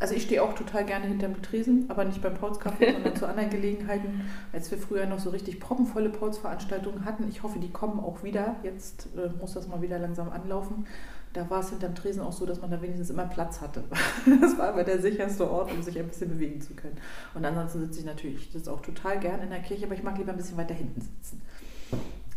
Also 0.00 0.14
ich 0.14 0.24
stehe 0.24 0.42
auch 0.42 0.54
total 0.54 0.84
gerne 0.84 1.06
hinterm 1.06 1.40
Tresen, 1.40 1.86
aber 1.88 2.04
nicht 2.04 2.20
beim 2.20 2.34
Pauls-Café, 2.34 2.92
sondern 2.92 3.16
zu 3.16 3.26
anderen 3.26 3.50
Gelegenheiten, 3.50 4.22
als 4.52 4.70
wir 4.70 4.78
früher 4.78 5.06
noch 5.06 5.18
so 5.18 5.30
richtig 5.30 5.60
proppenvolle 5.60 6.10
Pauls-Veranstaltungen 6.10 7.04
hatten. 7.04 7.28
Ich 7.28 7.42
hoffe, 7.42 7.58
die 7.58 7.70
kommen 7.70 8.00
auch 8.00 8.22
wieder. 8.22 8.56
Jetzt 8.62 9.08
äh, 9.16 9.30
muss 9.40 9.54
das 9.54 9.68
mal 9.68 9.80
wieder 9.82 9.98
langsam 9.98 10.30
anlaufen. 10.30 10.86
Da 11.32 11.48
war 11.48 11.60
es 11.60 11.70
hinterm 11.70 11.94
Tresen 11.94 12.22
auch 12.22 12.32
so, 12.32 12.44
dass 12.46 12.60
man 12.60 12.70
da 12.70 12.80
wenigstens 12.82 13.10
immer 13.10 13.24
Platz 13.24 13.60
hatte. 13.60 13.84
Das 14.40 14.58
war 14.58 14.72
immer 14.72 14.84
der 14.84 15.00
sicherste 15.00 15.50
Ort, 15.50 15.72
um 15.72 15.82
sich 15.82 15.98
ein 15.98 16.06
bisschen 16.06 16.28
bewegen 16.28 16.60
zu 16.60 16.74
können. 16.74 16.96
Und 17.34 17.44
ansonsten 17.44 17.80
sitze 17.80 18.00
ich 18.00 18.04
natürlich, 18.06 18.46
ich 18.46 18.52
sitze 18.52 18.72
auch 18.72 18.82
total 18.82 19.18
gern 19.18 19.40
in 19.40 19.50
der 19.50 19.60
Kirche, 19.60 19.86
aber 19.86 19.94
ich 19.94 20.02
mag 20.02 20.18
lieber 20.18 20.32
ein 20.32 20.36
bisschen 20.36 20.56
weiter 20.56 20.74
hinten 20.74 21.00
sitzen. 21.00 21.42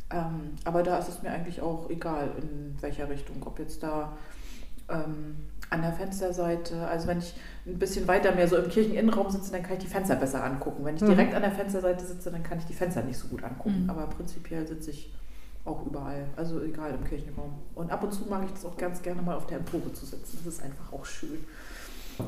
Ähm, 0.10 0.52
aber 0.64 0.84
da 0.84 0.98
ist 0.98 1.10
es 1.10 1.22
mir 1.22 1.32
eigentlich 1.32 1.62
auch 1.62 1.90
egal, 1.90 2.32
in 2.42 2.76
welcher 2.82 3.10
Richtung. 3.10 3.38
Ob 3.46 3.60
jetzt 3.60 3.84
da 3.84 4.18
ähm, 4.90 5.36
an 5.70 5.82
der 5.82 5.92
Fensterseite, 5.94 6.88
also 6.88 7.08
wenn 7.08 7.20
ich 7.20 7.34
ein 7.66 7.78
bisschen 7.78 8.08
weiter 8.08 8.34
mehr 8.34 8.48
so 8.48 8.56
im 8.58 8.70
Kircheninnenraum 8.70 9.30
sitze, 9.30 9.52
dann 9.52 9.64
kann 9.64 9.74
ich 9.78 9.84
die 9.84 9.90
Fenster 9.90 10.16
besser 10.16 10.44
angucken. 10.44 10.86
Wenn 10.86 10.96
ich 10.96 11.02
Mhm. 11.02 11.08
direkt 11.08 11.34
an 11.36 11.42
der 11.42 11.52
Fensterseite 11.52 12.06
sitze, 12.06 12.32
dann 12.32 12.44
kann 12.44 12.58
ich 12.60 12.66
die 12.66 12.74
Fenster 12.74 13.04
nicht 13.04 13.18
so 13.18 13.28
gut 13.28 13.44
angucken. 13.44 13.84
Mhm. 13.84 13.90
Aber 13.90 14.08
prinzipiell 14.08 14.66
sitze 14.66 14.92
ich 14.92 15.14
auch 15.66 15.86
überall, 15.86 16.26
also 16.38 16.62
egal 16.62 16.92
im 16.92 17.04
Kirchenraum. 17.04 17.54
Und 17.76 17.92
ab 17.92 18.02
und 18.04 18.14
zu 18.14 18.26
mag 18.30 18.44
ich 18.46 18.52
das 18.52 18.64
auch 18.66 18.78
ganz 18.78 19.02
gerne 19.02 19.22
mal 19.22 19.36
auf 19.36 19.48
der 19.48 19.58
Empore 19.58 19.92
zu 19.92 20.06
sitzen. 20.06 20.40
Das 20.46 20.54
ist 20.54 20.64
einfach 20.64 20.94
auch 20.94 21.04
schön. 21.06 21.44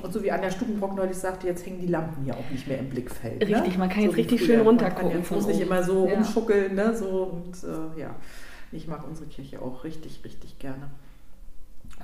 Und 0.03 0.13
so 0.13 0.21
wie 0.21 0.31
Anja 0.31 0.51
Stubenbrock 0.51 0.95
neulich 0.95 1.17
sagte, 1.17 1.47
jetzt 1.47 1.65
hängen 1.65 1.79
die 1.79 1.87
Lampen 1.87 2.25
ja 2.25 2.33
auch 2.35 2.49
nicht 2.51 2.67
mehr 2.67 2.77
im 2.77 2.89
Blickfeld. 2.89 3.41
Richtig, 3.41 3.73
ne? 3.73 3.77
man 3.79 3.89
kann 3.89 4.03
jetzt 4.03 4.15
wie 4.17 4.21
richtig 4.21 4.39
früher. 4.41 4.47
schön 4.47 4.57
Man 4.57 4.67
runtergucken 4.67 5.09
kann 5.09 5.17
jetzt 5.17 5.27
von 5.29 5.37
muss 5.37 5.47
nicht 5.47 5.61
immer 5.61 5.81
so 5.81 6.07
Ja. 6.07 6.13
rumschuckeln, 6.15 6.75
ne? 6.75 6.95
So 6.95 7.23
und 7.23 7.55
äh, 7.63 7.99
ja. 8.01 8.15
Ich 8.71 8.87
mag 8.87 9.07
unsere 9.07 9.27
Kirche 9.27 9.59
auch 9.61 9.83
richtig, 9.83 10.21
richtig 10.23 10.59
gerne. 10.59 10.91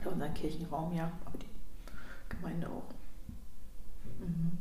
Oder 0.05 0.13
unseren 0.13 0.33
Kirchenraum, 0.35 0.93
ja, 0.93 1.11
aber 1.25 1.37
die 1.39 1.47
Gemeinde 2.29 2.67
auch. 2.67 2.83
Mhm. 4.19 4.57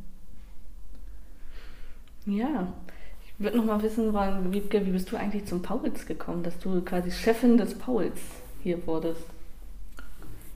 Ja. 2.34 2.72
Ich 3.26 3.44
würde 3.44 3.58
noch 3.58 3.64
mal 3.64 3.82
wissen 3.82 4.12
wollen, 4.12 4.52
Wiebke, 4.52 4.86
wie 4.86 4.92
bist 4.92 5.10
du 5.12 5.16
eigentlich 5.16 5.44
zum 5.46 5.60
Pauls 5.60 6.06
gekommen, 6.06 6.42
dass 6.42 6.58
du 6.58 6.80
quasi 6.82 7.10
Chefin 7.10 7.58
des 7.58 7.76
Pauls 7.76 8.18
hier 8.62 8.86
wurdest? 8.86 9.22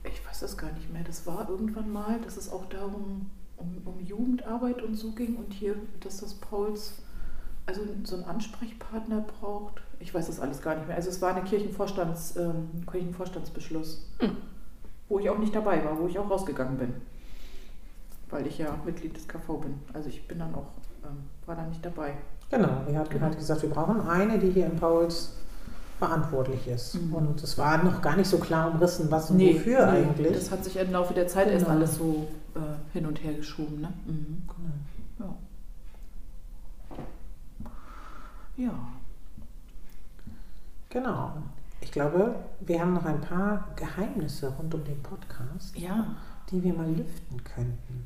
Ich 0.05 0.25
weiß 0.25 0.39
das 0.39 0.57
gar 0.57 0.71
nicht 0.71 0.91
mehr. 0.91 1.03
Das 1.03 1.27
war 1.27 1.47
irgendwann 1.49 1.91
mal, 1.91 2.19
dass 2.21 2.37
es 2.37 2.49
auch 2.51 2.65
darum 2.69 3.29
um, 3.57 3.81
um 3.85 3.99
Jugendarbeit 3.99 4.81
und 4.81 4.95
so 4.95 5.11
ging 5.11 5.35
und 5.35 5.53
hier, 5.53 5.75
dass 5.99 6.17
das 6.21 6.33
Pauls 6.33 7.01
also 7.65 7.81
so 8.03 8.15
einen 8.15 8.25
Ansprechpartner 8.25 9.21
braucht. 9.21 9.81
Ich 9.99 10.13
weiß 10.13 10.27
das 10.27 10.39
alles 10.39 10.61
gar 10.61 10.75
nicht 10.75 10.87
mehr. 10.87 10.95
Also 10.95 11.09
es 11.09 11.21
war 11.21 11.35
eine 11.35 11.43
Kirchenvorstands, 11.43 12.35
ähm, 12.37 12.69
Kirchenvorstandsbeschluss, 12.89 14.07
Hm. 14.19 14.37
Wo 15.09 15.19
ich 15.19 15.29
auch 15.29 15.37
nicht 15.39 15.53
dabei 15.55 15.83
war, 15.83 15.97
wo 15.99 16.07
ich 16.07 16.17
auch 16.19 16.29
rausgegangen 16.29 16.77
bin, 16.77 16.93
weil 18.29 18.45
ich 18.47 18.57
ja 18.59 18.75
Mitglied 18.85 19.15
des 19.15 19.27
KV 19.27 19.57
bin. 19.59 19.79
Also 19.93 20.07
ich 20.09 20.27
bin 20.27 20.39
dann 20.39 20.53
auch, 20.55 20.67
ähm, 21.03 21.17
war 21.45 21.55
da 21.55 21.63
nicht 21.65 21.83
dabei. 21.83 22.13
Genau, 22.51 22.69
wir 22.87 22.97
hatten 22.97 23.09
Genau. 23.11 23.25
halt 23.25 23.37
gesagt, 23.37 23.61
wir 23.63 23.69
brauchen 23.69 24.01
eine, 24.07 24.39
die 24.39 24.51
hier 24.51 24.65
im 24.67 24.77
Pauls 24.77 25.33
verantwortlich 25.99 26.67
ist. 26.67 26.95
Mhm. 26.95 27.13
Und 27.13 27.43
es 27.43 27.57
war 27.57 27.83
noch 27.83 28.01
gar 28.01 28.15
nicht 28.15 28.27
so 28.29 28.37
klar 28.37 28.71
umrissen, 28.71 29.11
was 29.11 29.29
und 29.31 29.39
wofür 29.39 29.87
eigentlich. 29.87 30.31
Das 30.33 30.49
hat 30.51 30.63
sich 30.63 30.77
im 30.77 30.91
Laufe 30.91 31.13
der 31.13 31.27
Zeit 31.27 31.47
erst 31.49 31.65
Genau. 31.65 31.77
alles 31.77 31.95
so 31.95 32.27
äh, 32.55 32.59
hin 32.93 33.05
und 33.05 33.21
her 33.23 33.33
geschoben. 33.33 33.81
Ne? 33.81 33.93
Mhm. 34.05 34.43
Genau. 35.17 35.35
Ja. 38.57 38.65
Ja. 38.65 38.73
Genau. 40.89 41.33
Ich 41.81 41.91
glaube, 41.91 42.35
wir 42.59 42.81
haben 42.81 42.93
noch 42.93 43.05
ein 43.05 43.21
paar 43.21 43.69
Geheimnisse 43.75 44.49
rund 44.49 44.73
um 44.73 44.83
den 44.83 45.01
Podcast, 45.01 45.77
Ja. 45.77 46.15
die 46.51 46.63
wir 46.63 46.73
mal 46.73 46.89
lüften 46.89 47.43
könnten. 47.43 48.05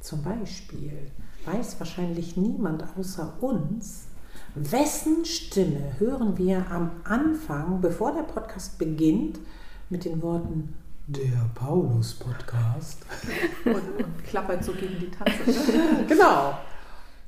Zum 0.00 0.22
Beispiel 0.22 1.10
weiß 1.44 1.78
wahrscheinlich 1.80 2.36
niemand 2.36 2.84
außer 2.96 3.34
uns, 3.40 4.06
wessen 4.54 5.24
Stimme 5.24 5.98
hören 5.98 6.38
wir 6.38 6.70
am 6.70 6.90
Anfang, 7.04 7.80
bevor 7.80 8.12
der 8.14 8.22
Podcast 8.22 8.78
beginnt, 8.78 9.40
mit 9.90 10.04
den 10.04 10.22
Worten 10.22 10.74
der 11.08 11.48
Paulus-Podcast. 11.54 13.04
Und, 13.64 13.74
und 14.04 14.24
klappert 14.24 14.64
so 14.64 14.72
gegen 14.72 14.98
die 14.98 15.10
Tanze. 15.10 15.50
Ne? 15.76 16.04
Genau. 16.08 16.54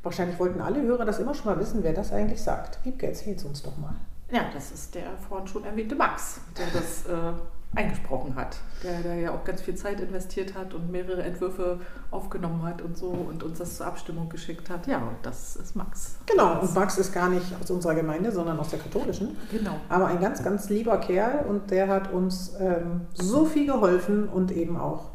Wahrscheinlich 0.03 0.39
wollten 0.39 0.61
alle 0.61 0.83
Hörer 0.83 1.05
das 1.05 1.19
immer 1.21 1.35
schon 1.35 1.47
mal 1.47 1.61
wissen, 1.61 1.83
wer 1.83 1.93
das 1.93 2.13
eigentlich 2.13 2.41
sagt. 2.43 2.85
Wiebke, 2.85 3.07
erzähl's 3.09 3.45
uns 3.45 3.63
doch 3.63 3.77
mal. 3.79 3.95
Ja, 4.31 4.43
das 4.53 4.71
ist 4.73 4.95
der 4.95 5.17
vorhin 5.29 5.47
schon 5.47 5.65
erwähnte 5.65 5.95
Max, 5.95 6.41
der 6.59 6.67
das 6.79 7.07
äh, 7.07 7.33
eingesprochen 7.75 8.35
hat, 8.35 8.59
der, 8.83 9.01
der 9.01 9.15
ja 9.17 9.33
auch 9.33 9.43
ganz 9.45 9.63
viel 9.63 9.75
Zeit 9.75 10.01
investiert 10.01 10.55
hat 10.55 10.75
und 10.75 10.91
mehrere 10.91 11.23
Entwürfe 11.23 11.81
aufgenommen 12.11 12.63
hat 12.63 12.83
und 12.83 12.97
so 12.97 13.09
und 13.09 13.43
uns 13.43 13.59
das 13.59 13.77
zur 13.79 13.87
Abstimmung 13.87 14.29
geschickt 14.29 14.69
hat. 14.71 14.87
Ja, 14.87 15.03
das 15.23 15.57
ist 15.57 15.77
Max. 15.77 16.17
Genau, 16.27 16.61
und 16.61 16.75
Max 16.75 16.99
ist 16.99 17.13
gar 17.13 17.29
nicht 17.31 17.47
aus 17.61 17.71
unserer 17.71 17.95
Gemeinde, 17.95 18.31
sondern 18.33 18.59
aus 18.59 18.69
der 18.71 18.79
katholischen. 18.79 19.37
Genau. 19.51 19.77
Aber 19.89 20.07
ein 20.09 20.21
ganz, 20.21 20.43
ganz 20.43 20.69
lieber 20.69 20.99
Kerl 20.99 21.47
und 21.47 21.71
der 21.71 21.89
hat 21.89 22.13
uns 22.13 22.55
ähm, 22.59 23.03
so 23.15 23.45
viel 23.47 23.67
geholfen 23.67 24.29
und 24.29 24.51
eben 24.51 24.77
auch 24.77 25.11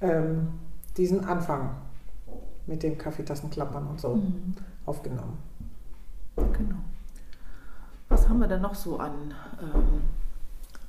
ähm, 0.00 0.48
diesen 0.96 1.24
Anfang 1.26 1.76
mit 2.66 2.82
dem 2.82 2.96
Kaffeetassenklappern 2.98 3.86
und 3.86 4.00
so 4.00 4.16
Mhm. 4.16 4.54
aufgenommen. 4.86 5.38
Genau. 6.36 6.76
Was 8.26 8.30
haben 8.30 8.40
wir 8.40 8.48
denn 8.48 8.60
noch 8.62 8.74
so 8.74 8.98
an 8.98 9.12
ähm, 9.62 10.02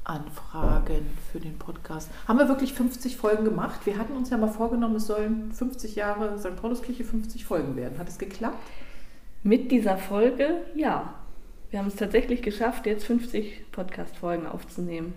Anfragen 0.03 1.05
für 1.31 1.39
den 1.39 1.55
Podcast? 1.59 2.09
Haben 2.27 2.39
wir 2.39 2.47
wirklich 2.49 2.73
50 2.73 3.15
Folgen 3.15 3.45
gemacht? 3.45 3.81
Wir 3.85 3.99
hatten 3.99 4.13
uns 4.17 4.31
ja 4.31 4.37
mal 4.37 4.47
vorgenommen, 4.47 4.95
es 4.95 5.05
sollen 5.05 5.51
50 5.51 5.95
Jahre 5.95 6.39
St. 6.39 6.55
Pauluskirche 6.55 7.03
50 7.03 7.45
Folgen 7.45 7.75
werden. 7.75 7.99
Hat 7.99 8.09
es 8.09 8.17
geklappt? 8.17 8.57
Mit 9.43 9.71
dieser 9.71 9.97
Folge, 9.97 10.61
ja. 10.73 11.13
Wir 11.69 11.77
haben 11.77 11.85
es 11.89 11.95
tatsächlich 11.95 12.41
geschafft, 12.41 12.87
jetzt 12.87 13.05
50 13.05 13.71
Podcast-Folgen 13.71 14.47
aufzunehmen. 14.47 15.13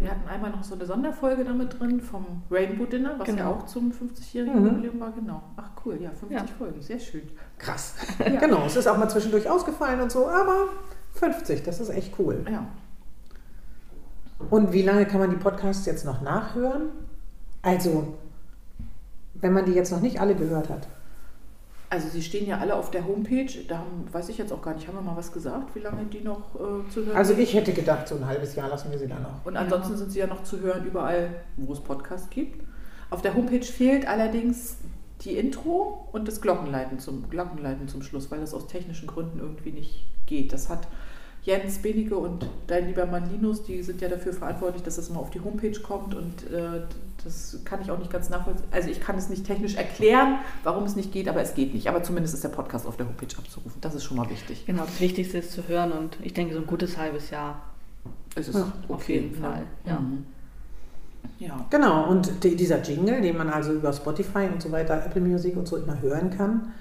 Wir 0.00 0.10
hatten 0.10 0.28
einmal 0.28 0.50
noch 0.50 0.64
so 0.64 0.74
eine 0.74 0.84
Sonderfolge 0.84 1.44
damit 1.44 1.78
drin 1.78 2.00
vom 2.00 2.42
Rainbow 2.50 2.86
Dinner, 2.86 3.14
was 3.18 3.28
ja 3.28 3.34
Genau. 3.36 3.50
auch 3.52 3.66
zum 3.66 3.92
50-jährigen 3.92 4.60
Mhm. 4.62 4.66
Jubiläum 4.66 4.98
war. 4.98 5.12
Genau. 5.12 5.44
Ach 5.58 5.70
cool, 5.86 5.96
ja, 6.02 6.10
50 6.10 6.30
Ja. 6.36 6.44
Folgen, 6.58 6.82
sehr 6.82 6.98
schön. 6.98 7.22
Krass. 7.58 7.94
Ja. 8.18 8.40
Genau, 8.40 8.64
es 8.66 8.74
ist 8.74 8.88
auch 8.88 8.98
mal 8.98 9.08
zwischendurch 9.08 9.48
ausgefallen 9.48 10.00
und 10.00 10.10
so, 10.10 10.26
aber 10.28 10.66
50, 11.32 11.62
das 11.62 11.80
ist 11.80 11.90
echt 11.90 12.12
cool. 12.18 12.44
Ja. 12.50 12.66
Und 14.50 14.72
wie 14.72 14.82
lange 14.82 15.06
kann 15.06 15.20
man 15.20 15.30
die 15.30 15.36
Podcasts 15.36 15.86
jetzt 15.86 16.04
noch 16.04 16.20
nachhören? 16.20 16.88
Also, 17.62 18.14
wenn 19.34 19.52
man 19.52 19.64
die 19.64 19.72
jetzt 19.72 19.90
noch 19.90 20.00
nicht 20.00 20.20
alle 20.20 20.34
gehört 20.34 20.68
hat. 20.68 20.86
Also 21.90 22.08
sie 22.08 22.22
stehen 22.22 22.46
ja 22.48 22.58
alle 22.58 22.74
auf 22.74 22.90
der 22.90 23.06
Homepage. 23.06 23.50
Da 23.68 23.78
haben, 23.78 24.08
weiß 24.10 24.28
ich 24.28 24.38
jetzt 24.38 24.52
auch 24.52 24.62
gar 24.62 24.74
nicht, 24.74 24.88
haben 24.88 24.96
wir 24.96 25.02
mal 25.02 25.16
was 25.16 25.32
gesagt, 25.32 25.74
wie 25.74 25.80
lange 25.80 26.04
die 26.06 26.20
noch 26.20 26.54
äh, 26.56 26.90
zu 26.90 27.06
hören 27.06 27.16
Also 27.16 27.34
sind? 27.34 27.42
ich 27.42 27.54
hätte 27.54 27.72
gedacht, 27.72 28.08
so 28.08 28.16
ein 28.16 28.26
halbes 28.26 28.54
Jahr 28.56 28.68
lassen 28.68 28.90
wir 28.90 28.98
sie 28.98 29.06
da 29.06 29.18
noch. 29.20 29.44
Und 29.44 29.56
ansonsten 29.56 29.96
sind 29.96 30.10
sie 30.10 30.18
ja 30.18 30.26
noch 30.26 30.42
zu 30.42 30.60
hören 30.60 30.84
überall, 30.84 31.30
wo 31.56 31.72
es 31.72 31.80
Podcasts 31.80 32.28
gibt. 32.30 32.64
Auf 33.10 33.22
der 33.22 33.34
Homepage 33.34 33.62
fehlt 33.62 34.08
allerdings 34.08 34.78
die 35.20 35.36
Intro 35.36 36.08
und 36.12 36.26
das 36.26 36.40
Glockenleiten 36.40 36.98
zum, 36.98 37.30
Glockenleiten 37.30 37.86
zum 37.86 38.02
Schluss, 38.02 38.30
weil 38.30 38.40
das 38.40 38.54
aus 38.54 38.66
technischen 38.66 39.06
Gründen 39.06 39.38
irgendwie 39.38 39.70
nicht 39.70 40.04
geht. 40.26 40.52
Das 40.52 40.68
hat 40.68 40.88
Jens 41.44 41.78
Benige 41.78 42.16
und 42.16 42.48
dein 42.66 42.86
lieber 42.86 43.04
Mann 43.04 43.30
Linus, 43.30 43.62
die 43.62 43.82
sind 43.82 44.00
ja 44.00 44.08
dafür 44.08 44.32
verantwortlich, 44.32 44.82
dass 44.82 44.96
das 44.96 45.10
mal 45.10 45.20
auf 45.20 45.30
die 45.30 45.40
Homepage 45.40 45.78
kommt 45.80 46.14
und 46.14 46.50
äh, 46.50 46.80
das 47.22 47.58
kann 47.64 47.80
ich 47.82 47.90
auch 47.90 47.98
nicht 47.98 48.10
ganz 48.10 48.30
nachvollziehen. 48.30 48.66
Also 48.70 48.88
ich 48.88 49.00
kann 49.00 49.16
es 49.16 49.28
nicht 49.28 49.46
technisch 49.46 49.74
erklären, 49.76 50.38
warum 50.62 50.84
es 50.84 50.96
nicht 50.96 51.12
geht, 51.12 51.28
aber 51.28 51.42
es 51.42 51.54
geht 51.54 51.74
nicht. 51.74 51.88
Aber 51.88 52.02
zumindest 52.02 52.34
ist 52.34 52.44
der 52.44 52.48
Podcast 52.50 52.86
auf 52.86 52.96
der 52.96 53.06
Homepage 53.06 53.36
abzurufen. 53.36 53.72
Das 53.80 53.94
ist 53.94 54.04
schon 54.04 54.16
mal 54.16 54.28
wichtig. 54.30 54.64
Genau, 54.66 54.84
das 54.84 55.00
Wichtigste 55.00 55.38
ist 55.38 55.52
zu 55.52 55.68
hören 55.68 55.92
und 55.92 56.16
ich 56.22 56.32
denke, 56.32 56.54
so 56.54 56.60
ein 56.60 56.66
gutes 56.66 56.96
halbes 56.96 57.30
Jahr. 57.30 57.60
Es 58.34 58.48
ist 58.48 58.56
Ja, 58.56 58.72
auf 58.88 59.08
jeden 59.08 59.34
Fall, 59.34 59.62
ja. 59.86 59.98
Mhm. 59.98 60.26
Ja. 61.38 61.66
Genau, 61.70 62.08
und 62.08 62.44
die, 62.44 62.54
dieser 62.56 62.82
Jingle, 62.82 63.20
den 63.20 63.36
man 63.36 63.48
also 63.48 63.72
über 63.72 63.92
Spotify 63.92 64.48
und 64.52 64.62
so 64.62 64.70
weiter, 64.70 65.04
Apple 65.04 65.20
Music 65.20 65.56
und 65.56 65.66
so 65.66 65.76
immer 65.76 66.00
hören 66.00 66.30
kann, 66.30 66.72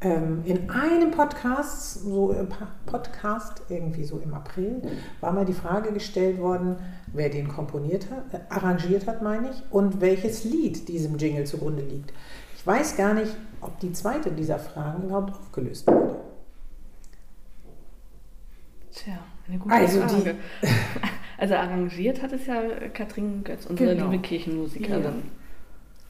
in 0.00 0.68
einem 0.68 1.12
Podcast, 1.12 2.02
so 2.04 2.28
Pa- 2.50 2.68
Podcast, 2.84 3.62
irgendwie 3.70 4.04
so 4.04 4.18
im 4.18 4.34
April, 4.34 4.82
war 5.22 5.32
mal 5.32 5.46
die 5.46 5.54
Frage 5.54 5.92
gestellt 5.92 6.38
worden, 6.38 6.76
wer 7.14 7.30
den 7.30 7.48
komponiert 7.48 8.08
hat, 8.10 8.34
äh, 8.34 8.40
arrangiert 8.50 9.06
hat, 9.06 9.22
meine 9.22 9.48
ich, 9.50 9.62
und 9.70 10.02
welches 10.02 10.44
Lied 10.44 10.88
diesem 10.88 11.16
Jingle 11.16 11.44
zugrunde 11.46 11.82
liegt. 11.82 12.12
Ich 12.56 12.66
weiß 12.66 12.96
gar 12.98 13.14
nicht, 13.14 13.34
ob 13.62 13.78
die 13.80 13.92
zweite 13.92 14.30
dieser 14.30 14.58
Fragen 14.58 15.04
überhaupt 15.04 15.30
aufgelöst 15.38 15.86
wurde. 15.86 16.16
Tja, 18.92 19.14
eine 19.48 19.58
gute 19.58 19.74
Also 19.74 20.00
die- 20.02 20.06
Frage. 20.22 20.34
also 21.38 21.54
arrangiert 21.54 22.22
hat 22.22 22.32
es 22.32 22.46
ja 22.46 22.60
Katrin 22.92 23.42
Götz, 23.42 23.66
unsere 23.66 23.94
Genau. 23.94 24.10
liebe 24.10 24.22
Kirchenmusikerin. 24.22 25.02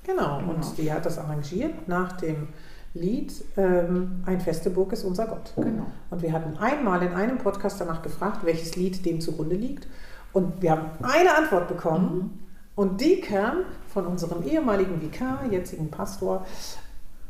Genau, 0.05 0.39
Genau. 0.39 0.51
und 0.53 0.79
die 0.79 0.93
hat 0.93 1.07
das 1.07 1.19
arrangiert 1.19 1.87
nach 1.89 2.13
dem 2.13 2.49
Lied 2.95 3.45
ähm, 3.57 4.23
Ein 4.25 4.41
feste 4.41 4.71
Burg 4.71 4.93
ist 4.93 5.05
unser 5.05 5.27
Gott. 5.27 5.53
Genau. 5.57 5.87
Und 6.11 6.23
wir 6.23 6.33
hatten 6.33 6.57
einmal 6.57 7.03
in 7.03 7.13
einem 7.13 7.39
Podcast 7.39 7.81
danach 7.81 8.03
gefragt, 8.03 8.45
welches 8.45 8.77
Lied 8.77 9.05
dem 9.05 9.21
zugrunde 9.21 9.57
liegt. 9.57 9.89
Und 10.33 10.63
wir 10.63 10.71
haben 10.71 10.91
eine 11.03 11.35
Antwort 11.37 11.69
bekommen. 11.69 12.47
Und 12.77 13.01
die 13.01 13.21
kam 13.21 13.59
von 13.89 14.07
unserem 14.07 14.43
ehemaligen 14.45 15.01
Vikar, 15.01 15.45
jetzigen 15.51 15.91
Pastor, 15.91 16.45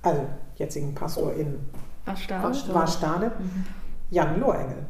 also 0.03 0.27
jetzigen 0.57 0.94
Pastor 0.94 1.35
in 1.35 1.59
Warstade? 2.07 3.33
Mhm. 3.38 3.64
Jan 4.11 4.40
Lohengel. 4.40 4.87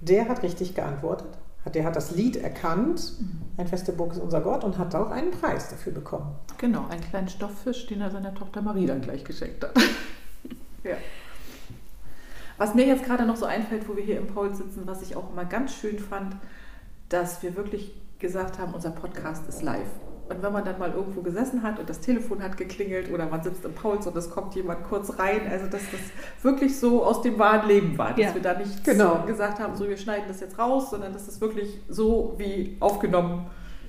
Der 0.00 0.28
hat 0.28 0.42
richtig 0.42 0.74
geantwortet. 0.74 1.38
Der 1.74 1.84
hat 1.84 1.96
das 1.96 2.12
Lied 2.12 2.36
erkannt, 2.36 3.14
Ein 3.58 3.66
feste 3.66 3.92
Burg 3.92 4.12
ist 4.12 4.20
unser 4.20 4.40
Gott, 4.40 4.64
und 4.64 4.78
hat 4.78 4.94
auch 4.94 5.10
einen 5.10 5.32
Preis 5.32 5.68
dafür 5.68 5.92
bekommen. 5.92 6.34
Genau, 6.56 6.86
einen 6.88 7.02
kleinen 7.02 7.28
Stofffisch, 7.28 7.86
den 7.86 8.00
er 8.00 8.10
seiner 8.10 8.34
Tochter 8.34 8.62
Marie 8.62 8.86
dann 8.86 9.00
gleich 9.00 9.24
geschenkt 9.24 9.64
hat. 9.64 9.72
Ja. 10.88 10.96
Was 12.56 12.74
mir 12.74 12.86
jetzt 12.86 13.04
gerade 13.04 13.24
noch 13.24 13.36
so 13.36 13.46
einfällt, 13.46 13.88
wo 13.88 13.96
wir 13.96 14.02
hier 14.02 14.18
im 14.18 14.26
Paul 14.26 14.52
sitzen, 14.54 14.82
was 14.84 15.02
ich 15.02 15.14
auch 15.14 15.30
immer 15.30 15.44
ganz 15.44 15.74
schön 15.74 15.98
fand, 15.98 16.34
dass 17.08 17.42
wir 17.42 17.56
wirklich 17.56 17.94
gesagt 18.18 18.58
haben, 18.58 18.74
unser 18.74 18.90
Podcast 18.90 19.48
ist 19.48 19.62
live. 19.62 19.86
Und 20.28 20.42
wenn 20.42 20.52
man 20.52 20.62
dann 20.64 20.78
mal 20.78 20.90
irgendwo 20.92 21.22
gesessen 21.22 21.62
hat 21.62 21.78
und 21.78 21.88
das 21.88 22.00
Telefon 22.00 22.42
hat 22.42 22.56
geklingelt 22.58 23.10
oder 23.10 23.26
man 23.26 23.42
sitzt 23.42 23.64
im 23.64 23.72
Pauls 23.72 24.06
und 24.06 24.14
es 24.16 24.28
kommt 24.28 24.54
jemand 24.56 24.84
kurz 24.86 25.18
rein, 25.18 25.42
also 25.50 25.66
dass 25.66 25.80
das 25.90 26.00
wirklich 26.42 26.78
so 26.78 27.02
aus 27.04 27.22
dem 27.22 27.38
wahren 27.38 27.66
Leben 27.66 27.96
war, 27.96 28.10
dass 28.10 28.18
Ja. 28.18 28.34
wir 28.34 28.42
da 28.42 28.52
nicht 28.58 28.84
Genau. 28.84 29.22
gesagt 29.24 29.58
haben, 29.58 29.74
so 29.76 29.88
wir 29.88 29.96
schneiden 29.96 30.24
das 30.28 30.40
jetzt 30.40 30.58
raus, 30.58 30.90
sondern 30.90 31.14
dass 31.14 31.24
das 31.26 31.40
wirklich 31.40 31.80
so 31.88 32.34
wie 32.36 32.76
aufgenommen 32.80 33.46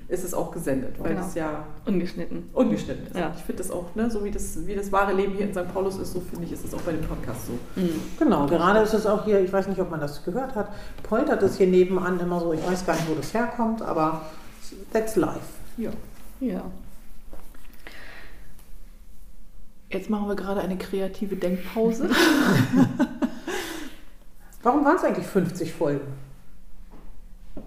ist 0.09 0.23
es 0.23 0.33
auch 0.33 0.51
gesendet, 0.51 0.95
weil 0.99 1.13
Genau. 1.13 1.25
es 1.25 1.35
ja 1.35 1.63
Ungeschnitten. 1.85 2.49
ungeschnitten 2.53 3.07
ist. 3.07 3.15
Ja. 3.15 3.31
Ich 3.37 3.43
finde 3.43 3.61
das 3.63 3.71
auch, 3.71 3.93
ne, 3.95 4.09
so 4.09 4.23
wie 4.23 4.31
das, 4.31 4.65
wie 4.67 4.75
das 4.75 4.91
wahre 4.91 5.13
Leben 5.13 5.33
hier 5.35 5.45
in 5.45 5.53
St. 5.53 5.71
Paulus 5.73 5.97
ist, 5.97 6.13
so 6.13 6.19
finde 6.19 6.45
ich, 6.45 6.51
ist 6.51 6.65
es 6.65 6.73
auch 6.73 6.81
bei 6.81 6.91
dem 6.91 7.01
Podcast 7.01 7.45
so. 7.45 7.53
Mhm. 7.79 8.01
Genau, 8.17 8.47
gerade 8.47 8.79
ist 8.79 8.93
es 8.93 9.05
auch 9.05 9.23
hier, 9.25 9.39
ich 9.39 9.53
weiß 9.53 9.67
nicht, 9.67 9.79
ob 9.79 9.91
man 9.91 9.99
das 10.01 10.23
gehört 10.25 10.55
hat, 10.55 10.69
poltert 11.03 11.43
es 11.43 11.57
hier 11.57 11.67
nebenan 11.67 12.19
immer 12.19 12.39
so, 12.39 12.53
ich 12.53 12.65
weiß 12.65 12.85
gar 12.87 12.95
nicht, 12.95 13.07
wo 13.09 13.13
das 13.15 13.33
herkommt, 13.33 13.81
aber 13.83 14.23
that's 14.91 15.15
life. 15.15 15.39
Ja. 15.77 15.91
Ja. 16.39 16.63
Jetzt 19.91 20.09
machen 20.09 20.27
wir 20.27 20.35
gerade 20.35 20.61
eine 20.61 20.77
kreative 20.77 21.35
Denkpause. 21.35 22.09
Warum 24.63 24.85
waren 24.85 24.97
es 24.97 25.03
eigentlich 25.03 25.25
50 25.25 25.73
Folgen? 25.73 26.05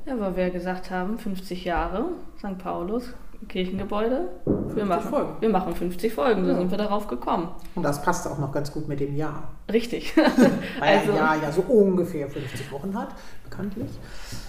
Ja, 0.06 0.18
weil 0.18 0.36
wir 0.36 0.50
gesagt 0.50 0.90
haben, 0.90 1.18
50 1.18 1.64
Jahre 1.64 2.06
St. 2.38 2.58
Paulus, 2.58 3.12
Kirchengebäude. 3.48 4.28
Wir 4.74 4.84
machen, 4.84 5.10
Folgen. 5.10 5.30
wir 5.40 5.48
machen 5.48 5.74
50 5.74 6.12
Folgen, 6.12 6.44
so 6.44 6.50
Ja. 6.52 6.58
sind 6.58 6.70
wir 6.70 6.78
darauf 6.78 7.06
gekommen. 7.08 7.48
Und 7.74 7.82
das 7.82 8.02
passt 8.02 8.26
auch 8.26 8.38
noch 8.38 8.52
ganz 8.52 8.72
gut 8.72 8.88
mit 8.88 9.00
dem 9.00 9.16
Jahr. 9.16 9.50
Richtig. 9.72 10.16
Weil 10.16 10.26
Also- 10.98 11.12
ein 11.12 11.16
Jahr 11.18 11.42
ja 11.42 11.52
so 11.52 11.62
ungefähr 11.62 12.28
50 12.28 12.70
Wochen 12.72 12.96
hat, 12.98 13.08
bekanntlich. 13.44 13.90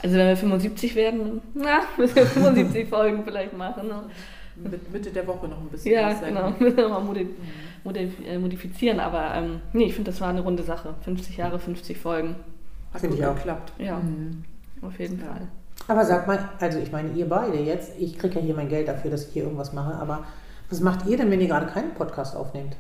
Also 0.02 0.16
wenn 0.18 0.28
wir 0.28 0.38
75 0.38 0.96
werden, 0.96 1.42
na, 1.54 1.82
müssen 1.98 2.16
wir 2.16 2.26
75 2.26 2.90
Folgen 2.90 3.24
vielleicht 3.24 3.56
machen. 3.58 3.88
Ne? 3.88 4.04
Mit 4.56 4.92
Mitte 4.94 5.10
der 5.10 5.26
Woche 5.28 5.48
noch 5.48 5.58
ein 5.60 5.68
bisschen. 5.70 5.94
Ja, 5.94 6.14
genau. 6.14 6.52
Müssen 6.60 6.78
wir 6.78 6.88
mal 6.90 7.00
modi 7.02 7.28
äh, 8.26 8.38
modifizieren. 8.38 9.00
Aber 9.00 9.34
ähm, 9.36 9.62
nee, 9.74 9.86
ich 9.86 9.96
finde, 9.96 10.12
das 10.12 10.22
war 10.22 10.30
eine 10.30 10.42
runde 10.42 10.62
Sache. 10.62 10.94
50 11.02 11.38
Jahre, 11.38 11.58
50 11.60 11.98
Folgen. 11.98 12.36
Hat 12.94 13.02
Finde 13.02 13.16
gut 13.16 13.24
ich 13.26 13.30
auch. 13.30 13.36
geklappt. 13.36 13.74
Ja, 13.80 13.98
Mhm. 13.98 14.44
Auf 14.86 15.00
jeden 15.00 15.20
Ja. 15.20 15.28
Fall. 15.28 15.48
Aber 15.88 16.06
sag 16.06 16.28
mal, 16.28 16.50
also 16.60 16.80
ich 16.80 16.92
meine, 16.92 17.12
ihr 17.12 17.28
beide 17.28 17.58
jetzt, 17.58 18.00
ich 18.00 18.18
kriege 18.18 18.36
ja 18.36 18.42
hier 18.42 18.56
mein 18.56 18.70
Geld 18.70 18.88
dafür, 18.88 19.12
dass 19.12 19.28
ich 19.28 19.34
hier 19.34 19.44
irgendwas 19.44 19.74
mache, 19.74 19.96
aber 19.96 20.24
was 20.70 20.80
macht 20.80 21.06
ihr 21.08 21.18
denn, 21.18 21.30
wenn 21.30 21.42
ihr 21.42 21.48
gerade 21.48 21.66
keinen 21.68 21.94
Podcast 21.94 22.36
aufnehmt? 22.36 22.76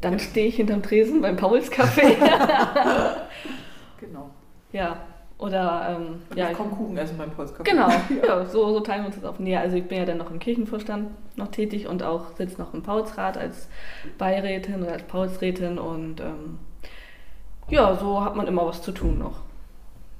Dann 0.00 0.18
stehe 0.18 0.46
ich 0.46 0.56
hinterm 0.56 0.82
Tresen 0.82 1.20
beim 1.22 1.36
Pauls 1.36 1.70
Café. 1.70 2.16
Genau. 4.00 4.30
ja, 4.72 4.96
oder 5.38 5.96
ähm, 5.96 6.20
Und 6.30 6.36
ja, 6.36 6.50
ich 6.50 6.56
komme 6.56 6.70
Kuchen 6.70 6.96
essen 6.96 7.16
beim 7.16 7.30
Polskaffee. 7.30 7.70
Genau, 7.70 7.88
ja, 8.26 8.44
so, 8.46 8.72
so 8.72 8.80
teilen 8.80 9.02
wir 9.02 9.06
uns 9.06 9.16
das 9.16 9.24
auf. 9.24 9.38
Nee, 9.38 9.56
also 9.56 9.76
ich 9.76 9.86
bin 9.86 9.98
ja 9.98 10.04
dann 10.04 10.18
noch 10.18 10.30
im 10.30 10.38
Kirchenvorstand 10.38 11.08
noch 11.36 11.48
tätig 11.48 11.86
und 11.86 12.02
auch 12.02 12.36
sitze 12.36 12.60
noch 12.60 12.74
im 12.74 12.82
Paulsrat 12.82 13.36
als 13.36 13.68
Beirätin 14.18 14.82
oder 14.82 14.92
als 14.92 15.04
Paulsrätin 15.04 15.78
und 15.78 16.20
ähm, 16.20 16.58
ja, 17.68 17.94
so 17.96 18.24
hat 18.24 18.34
man 18.34 18.46
immer 18.46 18.66
was 18.66 18.82
zu 18.82 18.92
tun 18.92 19.18
noch. 19.18 19.40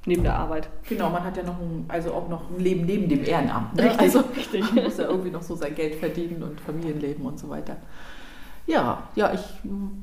Neben 0.09 0.23
der 0.23 0.35
Arbeit. 0.35 0.67
Genau, 0.87 1.11
man 1.11 1.23
hat 1.23 1.37
ja 1.37 1.43
noch 1.43 1.59
ein, 1.59 1.85
also 1.87 2.11
auch 2.13 2.27
noch 2.29 2.49
ein 2.49 2.59
Leben 2.59 2.87
neben 2.87 3.07
dem 3.07 3.23
Ehrenamt. 3.23 3.75
Ne? 3.75 3.83
Richtig, 3.83 3.99
also, 3.99 4.23
richtig. 4.35 4.61
Man 4.73 4.85
muss 4.85 4.97
ja 4.97 5.03
irgendwie 5.05 5.29
noch 5.29 5.43
so 5.43 5.53
sein 5.53 5.75
Geld 5.75 5.95
verdienen 5.95 6.41
und 6.41 6.59
Familienleben 6.61 7.23
und 7.23 7.37
so 7.37 7.47
weiter. 7.47 7.77
Ja, 8.65 9.03
ja, 9.15 9.31
ich, 9.33 9.41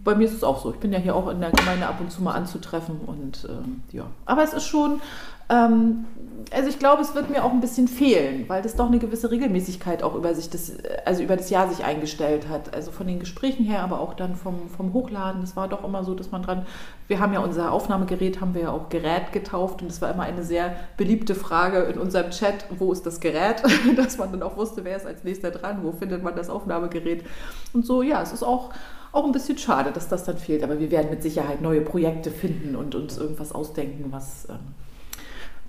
bei 0.04 0.14
mir 0.14 0.24
ist 0.24 0.32
es 0.32 0.44
auch 0.44 0.62
so. 0.62 0.72
Ich 0.72 0.78
bin 0.78 0.92
ja 0.92 1.00
hier 1.00 1.16
auch 1.16 1.26
in 1.28 1.40
der 1.40 1.50
Gemeinde 1.50 1.88
ab 1.88 1.96
und 2.00 2.12
zu 2.12 2.22
mal 2.22 2.34
anzutreffen 2.34 3.00
und 3.04 3.48
ähm, 3.50 3.82
ja. 3.90 4.06
Aber 4.26 4.44
es 4.44 4.52
ist 4.52 4.66
schon, 4.66 5.00
Ähm, 5.48 6.06
also 6.52 6.68
ich 6.68 6.78
glaube, 6.78 7.02
es 7.02 7.14
wird 7.14 7.28
mir 7.28 7.44
auch 7.44 7.50
ein 7.50 7.60
bisschen 7.60 7.88
fehlen, 7.88 8.44
weil 8.48 8.62
das 8.62 8.76
doch 8.76 8.86
eine 8.86 8.98
gewisse 8.98 9.30
Regelmäßigkeit 9.30 10.02
auch 10.02 10.14
über 10.14 10.32
sich 10.34 10.48
das, 10.48 10.72
also 11.04 11.22
über 11.22 11.36
das 11.36 11.50
Jahr 11.50 11.68
sich 11.68 11.84
eingestellt 11.84 12.48
hat. 12.48 12.72
Also 12.72 12.92
von 12.92 13.06
den 13.06 13.18
Gesprächen 13.18 13.64
her, 13.64 13.82
aber 13.82 14.00
auch 14.00 14.14
dann 14.14 14.36
vom, 14.36 14.68
vom 14.68 14.92
Hochladen. 14.92 15.40
Das 15.40 15.56
war 15.56 15.68
doch 15.68 15.82
immer 15.82 16.04
so, 16.04 16.14
dass 16.14 16.30
man 16.30 16.42
dran. 16.42 16.66
Wir 17.08 17.18
haben 17.18 17.32
ja 17.32 17.40
unser 17.40 17.72
Aufnahmegerät, 17.72 18.40
haben 18.40 18.54
wir 18.54 18.62
ja 18.62 18.70
auch 18.70 18.88
Gerät 18.88 19.32
getauft 19.32 19.82
und 19.82 19.90
es 19.90 20.00
war 20.00 20.12
immer 20.12 20.22
eine 20.22 20.44
sehr 20.44 20.76
beliebte 20.96 21.34
Frage 21.34 21.78
in 21.78 21.98
unserem 21.98 22.30
Chat, 22.30 22.66
wo 22.78 22.92
ist 22.92 23.04
das 23.06 23.20
Gerät? 23.20 23.62
dass 23.96 24.18
man 24.18 24.30
dann 24.30 24.42
auch 24.42 24.56
wusste, 24.56 24.84
wer 24.84 24.96
ist 24.96 25.06
als 25.06 25.24
nächster 25.24 25.50
dran, 25.50 25.80
wo 25.82 25.92
findet 25.92 26.22
man 26.22 26.36
das 26.36 26.48
Aufnahmegerät. 26.48 27.24
Und 27.72 27.84
so, 27.84 28.02
ja, 28.02 28.22
es 28.22 28.32
ist 28.32 28.42
auch 28.42 28.70
auch 29.12 29.24
ein 29.24 29.32
bisschen 29.32 29.56
schade, 29.56 29.92
dass 29.92 30.08
das 30.08 30.24
dann 30.24 30.36
fehlt. 30.36 30.62
Aber 30.62 30.78
wir 30.78 30.90
werden 30.90 31.08
mit 31.08 31.22
Sicherheit 31.22 31.62
neue 31.62 31.80
Projekte 31.80 32.30
finden 32.30 32.76
und 32.76 32.94
uns 32.94 33.16
irgendwas 33.16 33.50
ausdenken, 33.50 34.06
was, 34.10 34.46
ähm, 34.50 34.58